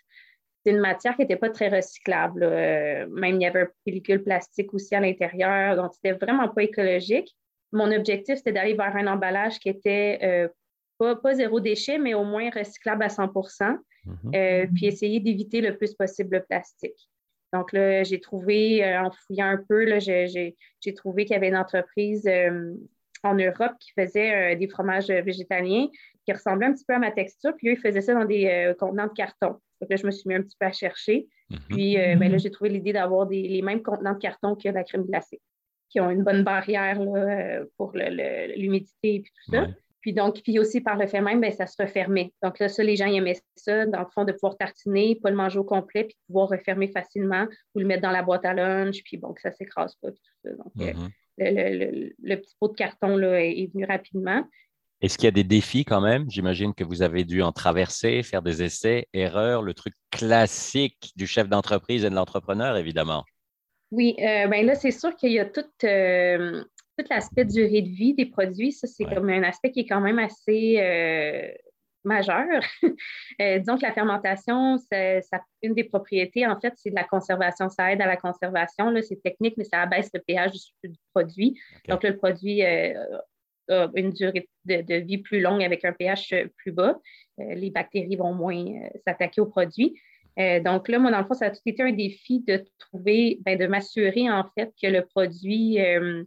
C'est 0.64 0.72
une 0.72 0.80
matière 0.80 1.14
qui 1.16 1.22
n'était 1.22 1.36
pas 1.36 1.50
très 1.50 1.68
recyclable. 1.68 2.42
Euh, 2.42 3.06
même, 3.08 3.36
il 3.36 3.42
y 3.42 3.46
avait 3.46 3.62
un 3.62 3.68
pellicule 3.84 4.22
plastique 4.22 4.72
aussi 4.72 4.94
à 4.94 5.00
l'intérieur, 5.00 5.76
donc 5.76 5.92
c'était 5.94 6.12
vraiment 6.12 6.48
pas 6.48 6.62
écologique 6.62 7.34
mon 7.72 7.92
objectif, 7.92 8.36
c'était 8.36 8.52
d'aller 8.52 8.74
vers 8.74 8.96
un 8.96 9.06
emballage 9.06 9.58
qui 9.58 9.68
était 9.68 10.18
euh, 10.22 10.48
pas, 10.98 11.34
zéro 11.34 11.60
déchet, 11.60 11.98
mais 11.98 12.14
au 12.14 12.24
moins 12.24 12.50
recyclable 12.50 13.02
à 13.02 13.08
100 13.08 13.26
mm-hmm. 13.26 13.76
euh, 14.34 14.66
puis 14.74 14.86
essayer 14.86 15.20
d'éviter 15.20 15.60
le 15.60 15.76
plus 15.76 15.94
possible 15.94 16.36
le 16.36 16.42
plastique. 16.42 17.08
Donc 17.52 17.72
là, 17.72 18.02
j'ai 18.02 18.20
trouvé, 18.20 18.84
euh, 18.84 19.02
en 19.02 19.10
fouillant 19.10 19.46
un 19.46 19.56
peu, 19.56 19.98
j'ai 20.00 20.54
trouvé 20.96 21.24
qu'il 21.24 21.34
y 21.34 21.36
avait 21.36 21.48
une 21.48 21.56
entreprise 21.56 22.28
en 23.24 23.34
Europe 23.34 23.72
qui 23.80 23.92
faisait 23.98 24.54
des 24.56 24.68
fromages 24.68 25.08
végétaliens 25.08 25.88
qui 26.24 26.32
ressemblaient 26.32 26.66
un 26.66 26.74
petit 26.74 26.84
peu 26.84 26.94
à 26.94 26.98
ma 26.98 27.10
texture, 27.10 27.54
puis 27.56 27.68
eux, 27.68 27.72
ils 27.72 27.80
faisaient 27.80 28.02
ça 28.02 28.12
dans 28.12 28.26
des 28.26 28.74
contenants 28.78 29.06
de 29.06 29.12
carton. 29.12 29.56
Donc 29.80 29.90
là, 29.90 29.96
je 29.96 30.04
me 30.04 30.10
suis 30.10 30.28
mis 30.28 30.34
un 30.34 30.42
petit 30.42 30.56
peu 30.58 30.66
à 30.66 30.72
chercher. 30.72 31.26
Mm-hmm. 31.50 31.58
Puis 31.68 31.96
ben 31.96 32.30
là, 32.30 32.38
j'ai 32.38 32.50
trouvé 32.50 32.70
l'idée 32.70 32.92
d'avoir 32.92 33.26
les 33.28 33.62
mêmes 33.62 33.82
contenants 33.82 34.14
de 34.14 34.18
carton 34.18 34.54
que 34.56 34.68
la 34.68 34.84
crème 34.84 35.04
glacée 35.04 35.40
qui 35.88 36.00
ont 36.00 36.10
une 36.10 36.22
bonne 36.22 36.44
barrière 36.44 37.00
euh, 37.00 37.64
pour 37.76 37.92
l'humidité 37.94 39.16
et 39.16 39.22
tout 39.22 39.52
ça. 39.52 39.66
Puis 40.00 40.12
donc, 40.12 40.42
puis 40.42 40.58
aussi 40.58 40.80
par 40.80 40.96
le 40.96 41.06
fait 41.06 41.20
même, 41.20 41.40
bien, 41.40 41.50
ça 41.50 41.66
se 41.66 41.80
refermait. 41.80 42.32
Donc 42.42 42.58
là, 42.60 42.68
ça, 42.68 42.82
les 42.84 42.96
gens 42.96 43.06
aimaient 43.06 43.40
ça, 43.56 43.84
dans 43.86 44.00
le 44.00 44.06
fond, 44.14 44.24
de 44.24 44.32
pouvoir 44.32 44.56
tartiner, 44.56 45.18
pas 45.20 45.30
le 45.30 45.36
manger 45.36 45.58
au 45.58 45.64
complet, 45.64 46.04
puis 46.04 46.16
pouvoir 46.26 46.48
refermer 46.48 46.88
facilement 46.88 47.46
ou 47.74 47.80
le 47.80 47.84
mettre 47.84 48.02
dans 48.02 48.10
la 48.10 48.22
boîte 48.22 48.44
à 48.44 48.54
lunch, 48.54 49.02
puis 49.04 49.16
bon, 49.16 49.32
que 49.32 49.40
ça 49.40 49.50
ne 49.50 49.54
s'écrase 49.54 49.96
pas, 49.96 50.10
tout 50.10 50.18
ça. 50.44 50.50
Donc, 50.50 50.72
euh, 50.80 50.92
mm-hmm. 50.92 52.14
le, 52.22 52.36
petit 52.36 52.54
pot 52.60 52.68
de 52.68 52.74
carton 52.74 53.16
là, 53.16 53.40
est 53.44 53.70
venu 53.72 53.84
rapidement. 53.84 54.44
Est-ce 55.00 55.16
qu'il 55.16 55.26
y 55.26 55.28
a 55.28 55.32
des 55.32 55.44
défis 55.44 55.84
quand 55.84 56.00
même? 56.00 56.28
J'imagine 56.28 56.74
que 56.74 56.84
vous 56.84 57.02
avez 57.02 57.24
dû 57.24 57.42
en 57.42 57.52
traverser, 57.52 58.22
faire 58.22 58.42
des 58.42 58.62
essais, 58.62 59.06
erreurs, 59.12 59.62
le 59.62 59.74
truc 59.74 59.94
classique 60.10 61.12
du 61.16 61.26
chef 61.26 61.48
d'entreprise 61.48 62.04
et 62.04 62.10
de 62.10 62.14
l'entrepreneur, 62.14 62.76
évidemment. 62.76 63.24
Oui, 63.90 64.16
euh, 64.18 64.46
ben 64.48 64.66
là, 64.66 64.74
c'est 64.74 64.90
sûr 64.90 65.14
qu'il 65.16 65.32
y 65.32 65.38
a 65.38 65.46
tout, 65.46 65.64
euh, 65.84 66.62
tout 66.96 67.04
l'aspect 67.08 67.44
durée 67.44 67.82
de 67.82 67.88
vie 67.88 68.14
des 68.14 68.26
produits. 68.26 68.72
Ça, 68.72 68.86
c'est 68.86 69.04
comme 69.04 69.30
un 69.30 69.42
aspect 69.42 69.70
qui 69.70 69.80
est 69.80 69.86
quand 69.86 70.00
même 70.00 70.18
assez 70.18 70.78
euh, 70.78 71.50
majeur. 72.04 72.60
disons 73.40 73.78
que 73.78 73.86
la 73.86 73.92
fermentation, 73.92 74.76
ça, 74.76 75.40
une 75.62 75.74
des 75.74 75.84
propriétés, 75.84 76.46
en 76.46 76.60
fait, 76.60 76.74
c'est 76.76 76.90
de 76.90 76.94
la 76.94 77.04
conservation. 77.04 77.70
Ça 77.70 77.90
aide 77.90 78.02
à 78.02 78.06
la 78.06 78.18
conservation. 78.18 78.94
C'est 79.00 79.22
technique, 79.22 79.54
mais 79.56 79.64
ça 79.64 79.80
abaisse 79.80 80.10
le 80.12 80.20
pH 80.20 80.52
du, 80.84 80.98
produit. 81.14 81.58
Donc, 81.88 82.02
le 82.02 82.14
produit 82.16 82.62
a 82.62 82.92
une 83.94 84.10
durée 84.10 84.48
de, 84.66 84.96
vie 84.96 85.18
plus 85.18 85.40
longue 85.40 85.62
avec 85.62 85.86
un 85.86 85.92
pH 85.92 86.34
plus 86.56 86.72
bas. 86.72 86.98
les 87.38 87.70
bactéries 87.70 88.16
vont 88.16 88.34
moins 88.34 88.66
s'attaquer 89.06 89.40
au 89.40 89.46
produit. 89.46 89.98
Euh, 90.38 90.60
donc 90.60 90.88
là, 90.88 90.98
moi, 90.98 91.10
dans 91.10 91.18
le 91.18 91.24
fond, 91.24 91.34
ça 91.34 91.46
a 91.46 91.50
tout 91.50 91.60
été 91.66 91.82
un 91.82 91.92
défi 91.92 92.40
de 92.40 92.64
trouver, 92.78 93.38
ben, 93.44 93.58
de 93.58 93.66
m'assurer 93.66 94.30
en 94.30 94.44
fait 94.56 94.72
que 94.80 94.86
le 94.86 95.04
produit, 95.04 95.80
euh, 95.80 96.24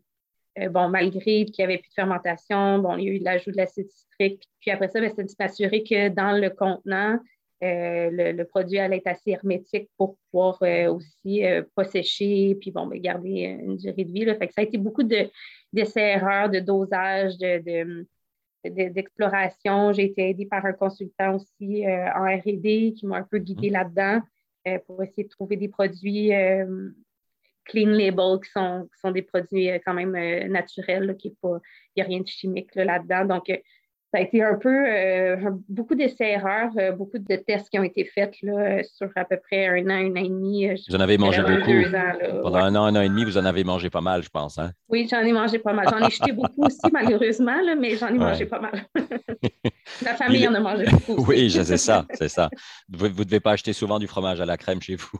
bon, 0.69 0.89
malgré 0.89 1.45
qu'il 1.45 1.55
n'y 1.59 1.63
avait 1.63 1.77
plus 1.77 1.89
de 1.89 1.93
fermentation, 1.93 2.79
bon, 2.79 2.97
il 2.97 3.05
y 3.05 3.09
a 3.09 3.13
eu 3.13 3.19
l'ajout 3.19 3.51
de 3.51 3.57
l'acide 3.57 3.89
citrique. 3.89 4.43
Puis 4.59 4.71
après 4.71 4.89
ça, 4.89 4.99
ben, 4.99 5.11
c'est 5.15 5.23
de 5.23 5.29
s'assurer 5.29 5.83
que 5.83 6.09
dans 6.09 6.33
le 6.33 6.49
contenant, 6.49 7.19
le, 7.63 8.43
produit 8.43 8.79
allait 8.79 8.97
être 8.97 9.07
assez 9.07 9.31
hermétique 9.31 9.87
pour 9.95 10.17
pouvoir 10.31 10.61
aussi 10.89 11.43
pas 11.75 11.83
sécher, 11.85 12.57
puis 12.59 12.71
bon, 12.71 12.87
ben, 12.87 12.99
garder 12.99 13.57
une 13.61 13.77
durée 13.77 14.03
de 14.03 14.11
vie. 14.11 14.25
Fait 14.25 14.47
que 14.47 14.53
ça 14.53 14.61
a 14.61 14.63
été 14.63 14.77
beaucoup 14.77 15.03
d'essais-erreurs, 15.03 16.49
de, 16.49 16.59
dosage, 16.59 17.37
de 17.37 18.05
d'exploration. 18.63 19.93
J'ai 19.93 20.05
été 20.05 20.29
aidée 20.29 20.45
par 20.45 20.65
un 20.65 20.73
consultant 20.73 21.35
aussi 21.35 21.85
euh, 21.85 22.07
en 22.13 22.23
RD 22.23 22.93
qui 22.93 23.05
m'a 23.05 23.17
un 23.17 23.23
peu 23.23 23.39
guidée 23.39 23.69
mm. 23.69 23.73
là-dedans 23.73 24.21
euh, 24.67 24.79
pour 24.85 25.01
essayer 25.03 25.23
de 25.23 25.29
trouver 25.29 25.57
des 25.57 25.67
produits 25.67 26.33
euh, 26.33 26.89
clean 27.65 27.89
label 27.89 28.39
qui 28.43 28.51
sont, 28.51 28.87
sont 29.01 29.11
des 29.11 29.21
produits 29.21 29.69
quand 29.85 29.93
même 29.93 30.11
naturels, 30.49 31.15
qui 31.17 31.35
il 31.43 31.59
n'y 31.95 32.03
a 32.03 32.05
rien 32.05 32.19
de 32.19 32.27
chimique 32.27 32.73
là-dedans. 32.75 33.25
Donc, 33.25 33.51
ça 34.11 34.17
a 34.17 34.21
été 34.21 34.43
un 34.43 34.55
peu 34.55 34.69
euh, 34.69 35.37
beaucoup 35.69 35.95
d'essais-erreurs, 35.95 36.71
euh, 36.77 36.91
beaucoup 36.91 37.17
de 37.17 37.35
tests 37.37 37.69
qui 37.69 37.79
ont 37.79 37.83
été 37.83 38.03
faits 38.03 38.35
là, 38.41 38.83
sur 38.83 39.07
à 39.15 39.23
peu 39.23 39.37
près 39.37 39.67
un 39.67 39.85
an, 39.85 40.11
un 40.11 40.11
an 40.11 40.15
et 40.15 40.27
demi. 40.27 40.67
Euh, 40.67 40.75
vous 40.89 40.95
en 40.97 40.99
avez 40.99 41.17
mangé 41.17 41.41
beaucoup. 41.41 42.41
Pendant 42.41 42.57
un 42.57 42.75
an, 42.75 42.83
un 42.83 42.95
an 42.97 43.01
et 43.01 43.07
demi, 43.07 43.23
vous 43.23 43.37
en 43.37 43.45
avez 43.45 43.63
mangé 43.63 43.89
pas 43.89 44.01
mal, 44.01 44.21
je 44.21 44.29
pense. 44.29 44.57
Hein? 44.57 44.73
Oui, 44.89 45.07
j'en 45.09 45.19
ai 45.19 45.31
mangé 45.31 45.59
pas 45.59 45.71
mal. 45.71 45.87
J'en 45.89 46.05
ai 46.05 46.11
jeté 46.11 46.33
beaucoup 46.33 46.65
aussi, 46.65 46.79
malheureusement, 46.91 47.55
mais 47.79 47.95
j'en 47.95 48.09
ai 48.09 48.17
mangé 48.17 48.45
pas 48.45 48.59
mal. 48.59 48.83
La 50.01 50.15
famille 50.15 50.45
en 50.45 50.53
a 50.55 50.59
mangé 50.59 50.85
beaucoup. 50.91 51.25
oui, 51.29 51.49
c'est 51.49 51.77
ça, 51.77 52.05
c'est 52.13 52.29
ça. 52.29 52.49
Vous 52.89 53.07
ne 53.07 53.23
devez 53.23 53.39
pas 53.39 53.51
acheter 53.51 53.71
souvent 53.71 53.97
du 53.97 54.07
fromage 54.07 54.41
à 54.41 54.45
la 54.45 54.57
crème 54.57 54.81
chez 54.81 54.97
vous. 54.97 55.19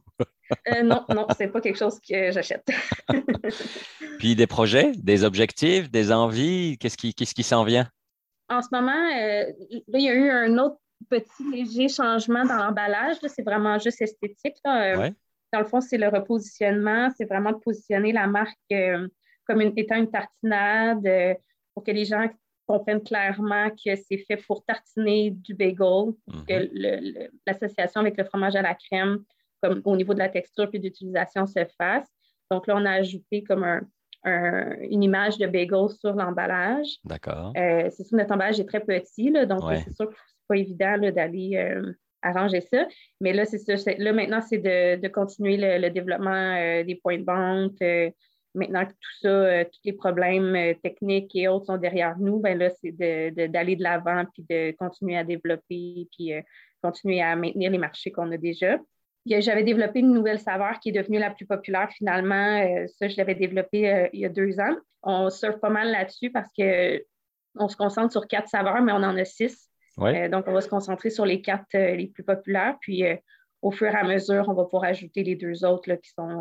non, 0.83 1.05
non, 1.15 1.27
c'est 1.37 1.47
pas 1.47 1.61
quelque 1.61 1.79
chose 1.79 1.97
que 1.99 2.31
j'achète. 2.31 2.67
Puis 4.19 4.35
des 4.35 4.47
projets, 4.47 4.91
des 4.97 5.23
objectifs, 5.23 5.89
des 5.89 6.11
envies, 6.11 6.77
qu'est-ce 6.77 6.97
qui, 6.97 7.13
qu'est-ce 7.13 7.33
qui 7.33 7.43
s'en 7.43 7.63
vient? 7.63 7.87
En 8.51 8.61
ce 8.61 8.67
moment, 8.71 8.91
euh, 8.91 9.51
il 9.69 10.01
y 10.01 10.09
a 10.09 10.13
eu 10.13 10.29
un 10.29 10.57
autre 10.57 10.77
petit 11.09 11.49
léger 11.49 11.87
changement 11.87 12.45
dans 12.45 12.57
l'emballage. 12.57 13.17
C'est 13.27 13.43
vraiment 13.43 13.79
juste 13.79 14.01
esthétique. 14.01 14.57
Euh, 14.67 15.09
dans 15.53 15.59
le 15.59 15.65
fond, 15.65 15.81
c'est 15.81 15.97
le 15.97 16.09
repositionnement. 16.09 17.09
C'est 17.17 17.25
vraiment 17.25 17.51
de 17.51 17.57
positionner 17.57 18.11
la 18.11 18.27
marque 18.27 18.57
euh, 18.71 19.07
comme 19.45 19.61
étant 19.61 19.95
une 19.95 20.11
tartinade 20.11 21.37
pour 21.73 21.83
que 21.83 21.91
les 21.91 22.05
gens 22.05 22.29
comprennent 22.67 23.03
clairement 23.03 23.69
que 23.69 23.95
c'est 23.95 24.17
fait 24.17 24.37
pour 24.37 24.63
tartiner 24.63 25.31
du 25.31 25.53
bagel, 25.53 26.13
que 26.47 26.53
mhm. 26.53 27.29
l'association 27.47 28.01
avec 28.01 28.17
le 28.17 28.23
fromage 28.23 28.55
à 28.55 28.61
la 28.61 28.75
crème, 28.75 29.23
comme 29.61 29.81
au 29.83 29.95
niveau 29.95 30.13
de 30.13 30.19
la 30.19 30.29
texture 30.29 30.69
puis 30.69 30.79
d'utilisation, 30.79 31.47
se 31.47 31.65
fasse. 31.77 32.07
Donc 32.49 32.67
là, 32.67 32.75
on 32.77 32.85
a 32.85 32.91
ajouté 32.91 33.43
comme 33.43 33.63
un, 33.63 33.81
une 34.25 35.03
image 35.03 35.37
de 35.37 35.47
bagel 35.47 35.89
sur 35.99 36.13
l'emballage. 36.13 36.97
D'accord. 37.03 37.53
Euh, 37.57 37.89
c'est 37.89 38.03
sûr, 38.03 38.17
notre 38.17 38.33
emballage 38.33 38.59
est 38.59 38.67
très 38.67 38.79
petit, 38.79 39.31
donc 39.31 39.61
c'est 39.83 39.95
sûr 39.95 40.09
que 40.09 40.15
c'est 40.15 40.47
pas 40.47 40.57
évident 40.57 40.97
d'aller 41.11 41.51
euh, 41.55 41.93
arranger 42.21 42.61
ça. 42.61 42.87
Mais 43.19 43.33
là, 43.33 43.45
c'est 43.45 43.57
ça. 43.57 43.91
Là, 43.97 44.13
maintenant, 44.13 44.41
c'est 44.41 44.59
de, 44.59 45.07
continuer 45.07 45.57
le, 45.57 45.89
développement 45.89 46.55
euh, 46.55 46.83
des 46.83 46.95
points 46.95 47.17
de 47.17 47.23
vente. 47.23 48.13
maintenant 48.53 48.85
que 48.85 48.91
tout 48.91 49.19
ça, 49.21 49.65
tous 49.65 49.79
les 49.85 49.93
problèmes 49.93 50.75
techniques 50.83 51.35
et 51.35 51.47
autres 51.47 51.65
sont 51.65 51.77
derrière 51.77 52.17
nous, 52.19 52.39
ben 52.39 52.57
là, 52.57 52.69
c'est 52.69 52.91
d'aller 52.91 53.75
de 53.75 53.83
l'avant 53.83 54.23
puis 54.33 54.45
de 54.49 54.71
continuer 54.77 55.17
à 55.17 55.23
développer 55.23 56.07
puis 56.11 56.33
continuer 56.81 57.21
à 57.21 57.35
maintenir 57.35 57.71
les 57.71 57.77
marchés 57.77 58.11
qu'on 58.11 58.31
a 58.31 58.37
déjà. 58.37 58.77
J'avais 59.25 59.63
développé 59.63 59.99
une 59.99 60.13
nouvelle 60.13 60.39
saveur 60.39 60.79
qui 60.79 60.89
est 60.89 60.93
devenue 60.93 61.19
la 61.19 61.29
plus 61.29 61.45
populaire 61.45 61.89
finalement. 61.91 62.59
Euh, 62.59 62.87
ça, 62.87 63.07
je 63.07 63.17
l'avais 63.17 63.35
développé 63.35 63.91
euh, 63.91 64.07
il 64.13 64.21
y 64.21 64.25
a 64.25 64.29
deux 64.29 64.59
ans. 64.59 64.75
On 65.03 65.29
surfe 65.29 65.59
pas 65.59 65.69
mal 65.69 65.91
là-dessus 65.91 66.31
parce 66.31 66.49
qu'on 66.53 67.67
se 67.67 67.75
concentre 67.75 68.11
sur 68.11 68.27
quatre 68.27 68.47
saveurs, 68.47 68.81
mais 68.81 68.91
on 68.91 68.95
en 68.97 69.15
a 69.15 69.25
six. 69.25 69.69
Euh, 69.99 70.29
donc, 70.29 70.45
on 70.47 70.53
va 70.53 70.61
se 70.61 70.69
concentrer 70.69 71.11
sur 71.11 71.25
les 71.25 71.41
quatre 71.41 71.67
les 71.73 72.07
plus 72.07 72.23
populaires. 72.23 72.77
Puis, 72.81 73.03
au 73.61 73.71
fur 73.71 73.87
et 73.87 73.95
à 73.95 74.03
mesure, 74.03 74.45
on 74.47 74.53
va 74.53 74.63
pouvoir 74.63 74.85
ajouter 74.85 75.23
les 75.23 75.35
deux 75.35 75.63
autres 75.65 75.93
qui 75.95 76.09
sont. 76.11 76.39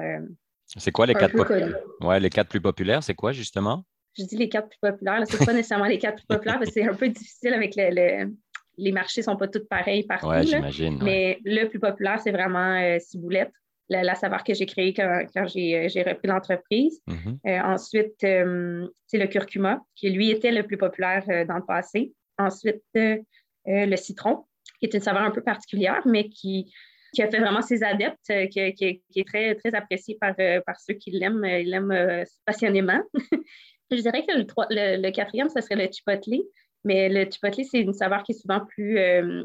c'est 0.64 0.92
quoi 0.92 1.04
les 1.04 1.14
quatre 1.14 1.36
populaires? 1.36 1.76
Ouais, 2.00 2.18
les 2.18 2.30
quatre 2.30 2.48
plus 2.48 2.60
populaires, 2.62 3.02
c'est 3.02 3.14
quoi 3.14 3.32
justement? 3.32 3.84
Je 4.16 4.24
dis 4.24 4.36
les 4.36 4.48
quatre 4.48 4.68
plus 4.68 4.78
populaires. 4.80 5.26
Ce 5.26 5.36
n'est 5.36 5.46
pas 5.46 5.52
nécessairement 5.52 5.86
les 5.86 5.98
quatre 5.98 6.16
plus 6.16 6.26
populaires, 6.26 6.58
parce 6.58 6.70
que 6.70 6.80
c'est 6.80 6.88
un 6.88 6.94
peu 6.94 7.08
difficile 7.08 7.52
avec 7.52 7.74
le 7.76 8.30
les 8.76 8.92
marchés 8.92 9.20
ne 9.20 9.24
sont 9.24 9.36
pas 9.36 9.48
tous 9.48 9.64
pareils 9.68 10.04
partout. 10.04 10.28
Ouais, 10.28 10.46
j'imagine. 10.46 10.98
Mais 11.02 11.38
le 11.44 11.66
plus 11.66 11.78
populaire, 11.78 12.20
c'est 12.20 12.30
vraiment 12.30 12.76
euh, 12.80 12.98
Ciboulette, 12.98 13.52
la, 13.88 14.14
saveur 14.14 14.44
que 14.44 14.54
j'ai 14.54 14.66
créée 14.66 14.94
quand, 14.94 15.24
euh, 15.36 15.44
j'ai 15.44 16.02
repris 16.02 16.28
l'entreprise. 16.28 17.00
Mm-hmm. 17.08 17.38
Euh, 17.46 17.60
ensuite, 17.62 18.14
c'est 18.20 19.18
le 19.18 19.26
curcuma, 19.26 19.80
qui 19.96 20.10
lui 20.10 20.30
était 20.30 20.52
le 20.52 20.62
plus 20.62 20.76
populaire 20.76 21.24
dans 21.46 21.56
le 21.56 21.66
passé. 21.66 22.12
Ensuite, 22.38 22.82
le 22.94 23.96
citron, 23.96 24.44
qui 24.78 24.86
est 24.86 24.94
une 24.94 25.00
saveur 25.00 25.22
un 25.22 25.30
peu 25.30 25.42
particulière, 25.42 26.00
mais 26.06 26.28
qui, 26.28 26.72
qui 27.12 27.22
a 27.22 27.28
fait 27.28 27.40
vraiment 27.40 27.62
ses 27.62 27.82
adeptes, 27.82 28.32
qui, 28.50 28.72
qui, 28.74 29.02
est 29.16 29.28
très, 29.28 29.56
très 29.56 29.74
apprécié 29.74 30.16
par, 30.20 30.34
par 30.64 30.78
ceux 30.78 30.94
qui 30.94 31.10
l'aiment, 31.10 31.42
l'aiment 31.42 32.24
passionnément. 32.46 33.02
Je 33.90 33.96
dirais 33.96 34.24
que 34.24 34.32
le, 34.36 34.46
le, 34.70 35.02
le, 35.02 35.10
quatrième, 35.10 35.48
ce 35.48 35.60
serait 35.60 35.74
le 35.74 35.90
chipotle, 35.92 36.38
mais 36.84 37.08
le 37.08 37.30
chipotle, 37.30 37.64
c'est 37.64 37.80
une 37.80 37.92
saveur 37.92 38.22
qui 38.22 38.32
est 38.32 38.40
souvent 38.40 38.60
plus. 38.60 38.98
Euh, 38.98 39.44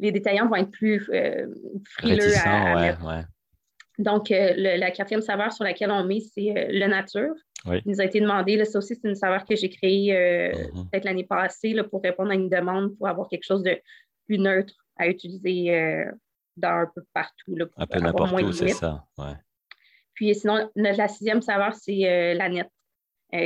les 0.00 0.12
détaillants 0.12 0.48
vont 0.48 0.56
être 0.56 0.70
plus 0.70 1.08
euh, 1.12 1.46
frileux 1.84 2.32
à, 2.44 3.24
Donc, 3.98 4.30
euh, 4.30 4.54
la 4.56 4.90
quatrième 4.90 5.22
saveur 5.22 5.52
sur 5.52 5.64
laquelle 5.64 5.90
on 5.90 6.04
met, 6.04 6.20
c'est 6.20 6.68
le 6.70 6.86
nature. 6.86 7.34
Il 7.66 7.82
nous 7.86 8.00
a 8.00 8.04
été 8.04 8.20
demandé, 8.20 8.56
là, 8.56 8.64
ça 8.64 8.78
aussi, 8.78 8.94
c'est 8.94 9.08
une 9.08 9.16
saveur 9.16 9.44
que 9.44 9.56
j'ai 9.56 9.68
créée 9.68 10.12
mm-hmm. 10.12 10.90
peut-être 10.90 11.04
l'année 11.04 11.24
passée 11.24 11.72
là, 11.72 11.82
pour 11.82 12.00
répondre 12.02 12.30
à 12.30 12.34
une 12.34 12.48
demande, 12.48 12.96
pour 12.96 13.08
avoir 13.08 13.28
quelque 13.28 13.44
chose 13.44 13.64
de 13.64 13.76
plus 14.26 14.38
neutre 14.38 14.74
à 14.96 15.08
utiliser 15.08 16.04
dans 16.56 16.68
un 16.68 16.86
peu 16.94 17.02
partout. 17.12 17.56
Là, 17.56 17.66
un 17.76 17.86
peu 17.86 17.98
n'importe 17.98 18.40
où, 18.40 18.52
c'est 18.52 18.68
ça. 18.68 19.04
Puis 20.14 20.34
sinon, 20.36 20.70
la 20.76 21.08
sixième 21.08 21.42
saveur, 21.42 21.74
c'est 21.74 22.34
la 22.34 22.48
nette, 22.48 22.70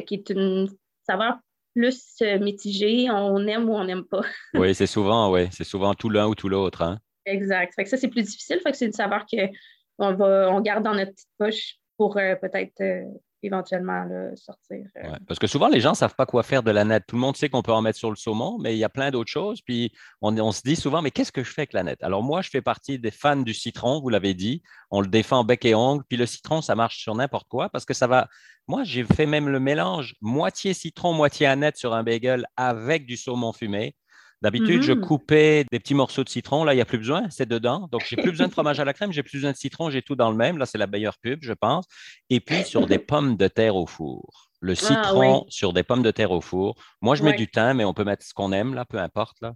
qui 0.07 0.15
est 0.15 0.29
une 0.29 0.69
saveur 1.07 1.39
plus 1.75 2.17
euh, 2.23 2.39
mitigé, 2.39 3.11
on 3.11 3.47
aime 3.47 3.69
ou 3.69 3.75
on 3.75 3.85
n'aime 3.85 4.05
pas. 4.05 4.23
oui, 4.55 4.75
c'est 4.75 4.87
souvent, 4.87 5.31
oui, 5.33 5.49
c'est 5.53 5.65
souvent 5.65 5.95
tout 5.95 6.11
l'un 6.11 6.27
ou 6.29 6.35
tout 6.35 6.49
l'autre. 6.49 6.83
Hein? 6.83 6.99
Exact. 7.27 7.75
Fait 7.75 7.85
que 7.85 7.91
ça, 7.91 7.97
c'est 7.97 8.09
plus 8.09 8.23
difficile. 8.23 8.61
Fait 8.63 8.73
que 8.73 8.77
c'est 8.77 8.87
une 8.87 8.93
saveur 8.93 9.25
qu'on 9.27 10.15
va, 10.15 10.51
on 10.51 10.61
garde 10.61 10.85
dans 10.85 10.95
notre 10.95 11.13
petite 11.13 11.29
poche 11.39 11.77
pour 11.97 12.17
euh, 12.17 12.35
peut-être 12.37 12.81
euh, 12.81 13.05
éventuellement 13.43 14.07
sortir. 14.37 14.87
parce 15.27 15.39
que 15.39 15.47
souvent, 15.47 15.69
les 15.69 15.81
gens 15.81 15.91
ne 15.91 15.97
savent 15.97 16.15
pas 16.15 16.27
quoi 16.27 16.43
faire 16.43 16.63
de 16.63 16.71
la 16.71 16.85
nette. 16.85 17.05
Tout 17.07 17.17
le 17.17 17.21
monde 17.21 17.37
sait 17.37 17.49
qu'on 17.49 17.63
peut 17.63 17.73
en 17.73 17.83
mettre 17.83 17.99
sur 17.99 18.11
le 18.11 18.17
saumon, 18.17 18.59
mais 18.59 18.75
il 18.75 18.79
y 18.79 18.85
a 18.85 18.89
plein 18.89 19.11
d'autres 19.11 19.31
choses. 19.31 19.61
Puis 19.63 19.93
on, 20.21 20.37
on, 20.39 20.53
se 20.53 20.63
dit 20.65 20.77
souvent, 20.77 21.03
mais 21.03 21.11
qu'est-ce 21.11 21.33
que 21.33 21.43
je 21.43 21.51
fais 21.51 21.63
avec 21.63 21.73
la 21.73 21.83
nette? 21.83 22.03
Alors 22.03 22.23
moi, 22.23 22.43
je 22.43 22.51
fais 22.51 22.63
partie 22.63 22.99
des 22.99 23.11
fans 23.11 23.37
du 23.37 23.55
citron, 23.55 24.01
vous 24.01 24.09
l'avez 24.09 24.35
dit. 24.35 24.63
On 24.91 25.01
le 25.01 25.09
défend 25.09 25.45
bec 25.45 25.65
et 25.65 25.75
ongle. 25.75 26.05
Puis 26.09 26.17
le 26.17 26.27
citron, 26.27 26.63
ça 26.63 26.75
marche 26.75 26.99
sur 26.99 27.15
n'importe 27.15 27.49
quoi 27.49 27.69
parce 27.69 27.85
que 27.85 27.95
ça 27.95 28.07
va. 28.07 28.29
Moi, 28.69 28.85
j'ai 28.85 29.05
fait 29.05 29.27
même 29.27 29.49
le 29.49 29.59
mélange 29.59 30.15
moitié 30.21 30.75
citron, 30.75 31.13
moitié 31.13 31.47
aneth 31.47 31.77
sur 31.77 31.95
un 31.95 32.03
bagel 32.03 32.47
avec 32.57 33.07
du 33.07 33.17
saumon 33.17 33.53
fumé. 33.53 33.97
D'habitude, 34.43 34.83
je 34.83 34.93
mm-hmm. 34.93 35.01
coupais 35.01 35.65
des 35.71 35.79
petits 35.79 35.95
morceaux 35.95 36.25
de 36.25 36.29
citron. 36.29 36.65
Là, 36.65 36.73
il 36.73 36.77
n'y 36.77 36.83
a 36.83 36.85
plus 36.85 36.99
besoin, 36.99 37.31
c'est 37.31 37.49
dedans. 37.49 37.89
Donc, 37.93 38.05
j'ai 38.05 38.17
plus 38.17 38.33
besoin 38.33 38.49
de 38.49 38.53
fromage 38.53 38.81
à 38.81 38.85
la 38.85 38.93
crème, 38.93 39.13
j'ai 39.13 39.23
plus 39.23 39.39
besoin 39.39 39.53
de 39.53 39.57
citron, 39.57 39.89
j'ai 39.89 40.03
tout 40.03 40.17
dans 40.17 40.33
le 40.33 40.37
même. 40.37 40.59
Là, 40.59 40.67
c'est 40.67 40.79
la 40.79 40.89
meilleure 40.89 41.17
pub, 41.19 41.39
je 41.43 41.53
pense. 41.53 41.87
Et 42.29 42.41
puis, 42.41 42.65
sur 42.65 42.87
des 42.87 42.99
pommes 42.99 43.37
de 43.37 43.47
terre 43.47 43.77
au 43.77 43.87
four. 43.87 44.51
Le 44.61 44.73
ah, 44.73 44.75
citron 44.75 45.45
sur 45.49 45.73
des 45.73 45.85
pommes 45.85 46.03
de 46.03 46.11
terre 46.11 46.33
au 46.33 46.41
four. 46.41 46.75
Moi, 47.01 47.15
je 47.15 47.23
mets 47.23 47.35
du 47.35 47.49
thym, 47.49 47.75
mais 47.75 47.85
on 47.85 47.95
peut 47.95 48.03
mettre 48.03 48.27
ce 48.27 48.35
qu'on 48.35 48.51
aime, 48.51 48.75
là, 48.75 48.85
peu 48.85 48.99
importe. 48.99 49.41
Là. 49.43 49.55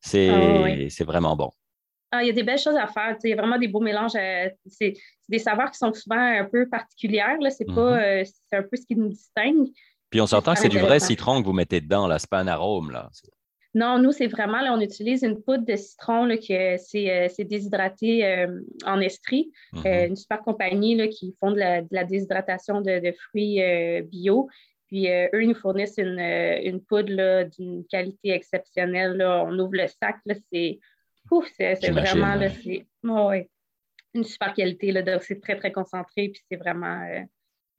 C'est, 0.00 0.28
ah, 0.28 1.04
vraiment 1.04 1.34
bon. 1.34 1.50
Ah, 2.12 2.22
il 2.22 2.28
y 2.28 2.30
a 2.30 2.32
des 2.32 2.44
belles 2.44 2.58
choses 2.58 2.76
à 2.76 2.86
faire. 2.86 3.16
Il 3.24 3.30
y 3.30 3.32
a 3.32 3.36
vraiment 3.36 3.58
des 3.58 3.68
beaux 3.68 3.80
mélanges. 3.80 4.14
Euh, 4.14 4.48
c'est, 4.66 4.94
des 5.28 5.38
saveurs 5.40 5.72
qui 5.72 5.78
sont 5.78 5.92
souvent 5.92 6.18
un 6.18 6.44
peu 6.44 6.68
particulières. 6.68 7.36
C'est, 7.50 7.64
pas, 7.64 7.72
mm-hmm. 7.72 8.22
euh, 8.22 8.24
c'est 8.24 8.56
un 8.56 8.62
peu 8.62 8.76
ce 8.76 8.86
qui 8.86 8.94
nous 8.94 9.08
distingue. 9.08 9.68
Puis 10.08 10.20
on 10.20 10.26
s'entend 10.26 10.54
que 10.54 10.60
c'est 10.60 10.68
du 10.68 10.78
vrai 10.78 11.00
citron 11.00 11.40
que 11.40 11.46
vous 11.46 11.52
mettez 11.52 11.80
dedans. 11.80 12.06
Là. 12.06 12.20
C'est 12.20 12.30
pas 12.30 12.40
un 12.40 12.48
arôme. 12.48 12.90
Là. 12.92 13.10
Non, 13.74 14.00
nous, 14.00 14.10
c'est 14.10 14.26
vraiment, 14.26 14.60
là, 14.60 14.74
on 14.74 14.80
utilise 14.80 15.22
une 15.22 15.40
poudre 15.40 15.64
de 15.64 15.76
citron 15.76 16.24
là, 16.24 16.36
qui 16.36 16.56
euh, 16.56 16.76
c'est, 16.78 17.44
déshydraté 17.44 18.26
euh, 18.26 18.60
en 18.84 19.00
estrie. 19.00 19.52
Mhm. 19.72 19.82
Euh, 19.86 20.06
une 20.08 20.16
super 20.16 20.40
compagnie 20.40 20.96
là, 20.96 21.06
qui 21.06 21.36
font 21.38 21.52
de 21.52 21.58
la, 21.58 22.04
déshydratation 22.04 22.80
de, 22.80 23.12
fruits 23.12 23.60
bio. 24.04 24.48
Puis 24.88 25.06
eux, 25.08 25.42
ils 25.42 25.48
nous 25.48 25.54
fournissent 25.54 25.98
une, 25.98 26.80
poudre 26.80 27.44
d'une 27.56 27.84
qualité 27.86 28.30
exceptionnelle. 28.30 29.22
On 29.22 29.56
ouvre 29.56 29.74
le 29.74 29.86
sac, 29.86 30.16
là, 30.26 30.34
c'est, 30.52 30.80
c'est, 31.56 31.90
vraiment 31.90 32.34
là, 32.34 32.48
c'est, 32.50 32.86
une 34.14 34.24
super 34.24 34.52
qualité. 34.52 34.90
Là, 34.90 35.20
c'est 35.20 35.40
très, 35.40 35.56
très 35.56 35.70
concentré. 35.70 36.30
Puis 36.30 36.42
c'est 36.50 36.56
vraiment 36.56 37.06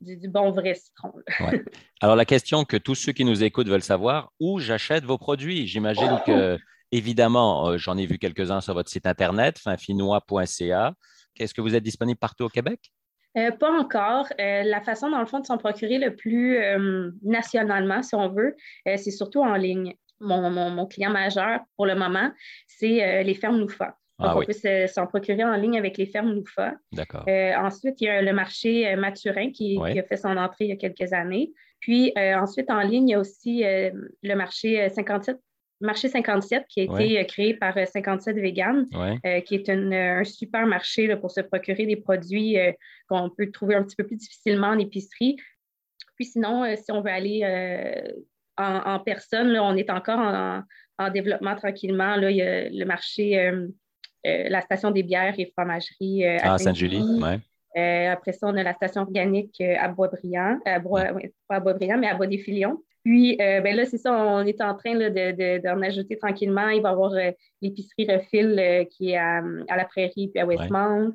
du, 0.02 0.28
bon 0.28 0.52
vrai 0.52 0.74
citron. 0.74 1.14
Alors, 2.02 2.16
la 2.16 2.26
question 2.26 2.66
que 2.66 2.78
tous 2.78 2.96
ceux 2.96 3.12
qui 3.12 3.26
nous 3.26 3.44
écoutent 3.44 3.68
veulent 3.68 3.84
savoir, 3.84 4.32
où 4.40 4.60
j'achète 4.60 5.04
vos 5.04 5.18
produits? 5.18 5.68
J'imagine 5.68 6.20
que, 6.26 6.58
évidemment, 6.92 7.70
euh, 7.70 7.78
j'en 7.78 7.98
ai 7.98 8.06
vu 8.06 8.18
quelques-uns 8.18 8.62
sur 8.62 8.74
votre 8.74 8.90
site 8.90 9.06
internet, 9.06 9.60
finfinois.ca. 9.60 10.94
Est-ce 11.40 11.54
que 11.54 11.62
vous 11.62 11.76
êtes 11.76 11.84
disponible 11.84 12.20
partout 12.20 12.46
au 12.46 12.50
Québec? 12.50 12.80
pas 13.60 13.72
encore. 13.72 14.28
la 14.38 14.82
façon, 14.82 15.10
dans 15.10 15.22
le 15.22 15.26
fond, 15.26 15.40
de 15.40 15.46
s'en 15.46 15.58
procurer 15.58 16.00
le 16.00 16.18
plus 16.18 16.60
nationalement, 17.24 18.04
si 18.04 18.14
on 18.14 18.28
veut, 18.28 18.58
c'est 18.86 19.12
surtout 19.12 19.42
en 19.42 19.56
ligne. 19.56 19.96
Mon, 20.20 20.86
client 20.86 21.12
majeur, 21.12 21.62
pour 21.78 21.86
le 21.86 21.96
moment, 21.96 22.30
c'est 22.68 23.24
les 23.24 23.34
fermes 23.34 23.58
Loufa. 23.58 23.96
Donc, 24.22 24.30
ah 24.32 24.38
on 24.38 24.46
peut 24.46 24.88
s'en 24.88 25.08
procurer 25.08 25.44
en 25.44 25.56
ligne 25.56 25.78
avec 25.78 25.98
les 25.98 26.06
fermes 26.06 26.34
Loufa. 26.34 26.76
D'accord. 26.92 27.26
ensuite, 27.28 28.00
il 28.02 28.06
y 28.06 28.10
a 28.10 28.22
le 28.22 28.34
marché 28.34 28.96
Maturin 28.96 29.52
qui, 29.52 29.78
a 29.80 30.04
fait 30.04 30.18
son 30.18 30.38
entrée 30.38 30.66
il 30.66 30.70
y 30.70 30.74
a 30.74 30.76
quelques 30.76 31.12
années. 31.14 31.52
Puis 31.80 32.14
ensuite, 32.18 32.70
en 32.70 32.82
ligne, 32.82 33.10
il 33.10 33.12
y 33.12 33.16
a 33.16 33.20
aussi 33.20 33.64
le 33.64 34.36
marché 34.36 34.88
57 34.90 35.38
Marché 35.82 36.10
57, 36.10 36.68
qui 36.68 36.82
a 36.82 36.84
été 36.84 37.20
euh, 37.20 37.24
créé 37.24 37.54
par 37.56 37.74
57 37.76 38.38
euh, 38.38 38.42
Vegan, 38.42 38.86
euh, 39.26 39.42
qui 39.42 39.56
est 39.56 39.70
un 39.70 40.24
super 40.24 40.68
marché 40.68 41.14
pour 41.18 41.32
se 41.32 41.42
procurer 41.42 41.86
des 41.86 41.96
produits 41.96 42.58
qu'on 43.10 43.30
peut 43.30 43.52
trouver 43.52 43.76
un 43.76 43.84
petit 43.84 43.96
peu 43.96 44.06
plus 44.06 44.16
difficilement 44.16 44.68
en 44.68 44.80
épicerie. 44.80 45.38
Puis 46.16 46.26
sinon, 46.26 46.64
si 46.76 46.92
on 46.92 47.02
veut 47.02 47.10
aller 47.10 47.44
en, 48.58 49.00
personne, 49.00 49.58
on 49.58 49.76
est 49.76 49.90
encore 49.90 50.20
en, 50.20 50.64
développement 51.10 51.56
tranquillement. 51.56 52.16
Là, 52.16 52.30
il 52.30 52.38
y 52.38 52.44
a 52.44 52.70
le 52.70 52.86
marché, 52.86 53.52
la 54.24 54.62
station 54.62 54.92
des 54.92 55.04
bières 55.04 55.36
et 55.38 55.52
fromageries 55.58 56.26
à 56.26 56.54
ah, 56.54 56.58
Sainte-Julie. 56.58 57.04
après 57.76 58.34
ça, 58.34 58.48
on 58.48 58.56
a 58.58 58.64
la 58.64 58.74
station 58.74 59.02
organique 59.02 59.62
à 59.62 59.88
Boisbriand, 59.88 60.60
à 60.66 60.80
Bois, 60.80 61.06
pas 61.48 61.56
à 61.56 61.60
Boisbriand, 61.60 61.98
mais 61.98 62.08
à 62.08 62.16
Bois-des-Filions. 62.16 62.78
Puis 63.04 63.34
euh, 63.42 63.62
ben 63.62 63.76
là, 63.76 63.86
c'est 63.86 63.98
ça, 63.98 64.14
on 64.14 64.46
est 64.46 64.62
en 64.62 64.76
train 64.76 64.94
d'en 64.94 65.10
de, 65.10 65.86
ajouter 65.86 66.18
tranquillement. 66.18 66.70
Il 66.70 66.82
va 66.82 66.90
y 66.90 66.92
avoir 66.92 67.14
euh, 67.14 67.32
l'épicerie 67.62 68.06
Refil 68.08 68.56
euh, 68.60 68.86
qui 68.86 69.12
est 69.12 69.18
à, 69.18 69.42
la 69.70 69.86
Prairie 69.86 70.30
puis 70.30 70.40
à 70.40 70.46
Westmount. 70.46 71.14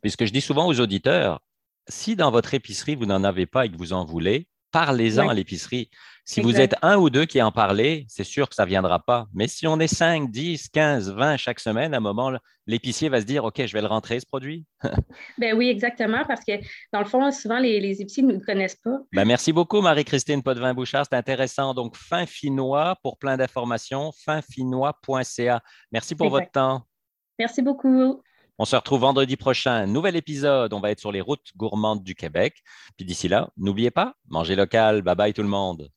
Puis 0.00 0.10
ce 0.10 0.16
que 0.16 0.26
je 0.26 0.32
dis 0.32 0.40
souvent 0.40 0.66
aux 0.66 0.78
auditeurs, 0.78 1.40
si 1.88 2.14
dans 2.14 2.30
votre 2.30 2.54
épicerie, 2.54 2.94
vous 2.94 3.06
n'en 3.06 3.24
avez 3.24 3.46
pas 3.46 3.66
et 3.66 3.68
que 3.68 3.76
vous 3.76 3.92
en 3.92 4.04
voulez, 4.04 4.46
parlez-en 4.74 5.28
à 5.28 5.34
l'épicerie. 5.34 5.88
Si 6.24 6.40
vous 6.40 6.60
êtes 6.60 6.74
un 6.82 6.96
ou 6.96 7.08
deux 7.08 7.26
qui 7.26 7.40
en 7.40 7.52
parlent, 7.52 8.02
c'est 8.08 8.24
sûr 8.24 8.48
que 8.48 8.56
ça 8.56 8.64
ne 8.64 8.68
viendra 8.70 8.98
pas. 8.98 9.28
Mais 9.32 9.46
si 9.46 9.68
on 9.68 9.78
est 9.78 9.86
5, 9.86 10.32
10, 10.32 10.68
15, 10.70 11.12
20 11.12 11.36
chaque 11.36 11.60
semaine, 11.60 11.94
à 11.94 11.98
un 11.98 12.00
moment, 12.00 12.32
l'épicier 12.66 13.08
va 13.08 13.20
se 13.20 13.26
dire 13.26 13.44
OK, 13.44 13.64
je 13.64 13.72
vais 13.72 13.82
le 13.82 13.86
rentrer, 13.86 14.18
ce 14.18 14.26
produit. 14.26 14.66
ben 15.38 15.56
oui, 15.56 15.68
exactement, 15.68 16.24
parce 16.26 16.44
que 16.44 16.52
dans 16.92 16.98
le 16.98 17.04
fond, 17.04 17.30
souvent, 17.30 17.60
les, 17.60 18.02
épiciers 18.02 18.24
ne 18.24 18.32
nous 18.32 18.40
connaissent 18.40 18.80
pas. 18.82 18.98
Ben 19.12 19.24
merci 19.24 19.52
beaucoup, 19.52 19.80
Marie-Christine 19.80 20.42
Potvin-Bouchard. 20.42 21.06
C'est 21.08 21.16
intéressant. 21.16 21.72
Donc, 21.72 21.94
fin 21.96 22.26
finnois 22.26 22.96
pour 23.00 23.16
plein 23.16 23.36
d'informations, 23.36 24.10
finfinois.ca. 24.24 25.62
Merci 25.92 26.16
pour 26.16 26.30
votre 26.30 26.50
temps. 26.50 26.82
Merci 27.38 27.62
beaucoup. 27.62 28.20
On 28.58 28.64
se 28.64 28.76
retrouve 28.76 29.00
vendredi 29.00 29.36
prochain, 29.36 29.86
nouvel 29.86 30.14
épisode. 30.14 30.72
On 30.72 30.80
va 30.80 30.92
être 30.92 31.00
sur 31.00 31.10
les 31.10 31.20
routes 31.20 31.50
gourmandes 31.56 32.04
du 32.04 32.14
Québec. 32.14 32.62
Puis 32.96 33.04
d'ici 33.04 33.26
là, 33.26 33.50
n'oubliez 33.56 33.90
pas, 33.90 34.14
mangez 34.28 34.54
local. 34.54 35.02
Bye 35.02 35.16
bye 35.16 35.34
tout 35.34 35.42
le 35.42 35.48
monde. 35.48 35.90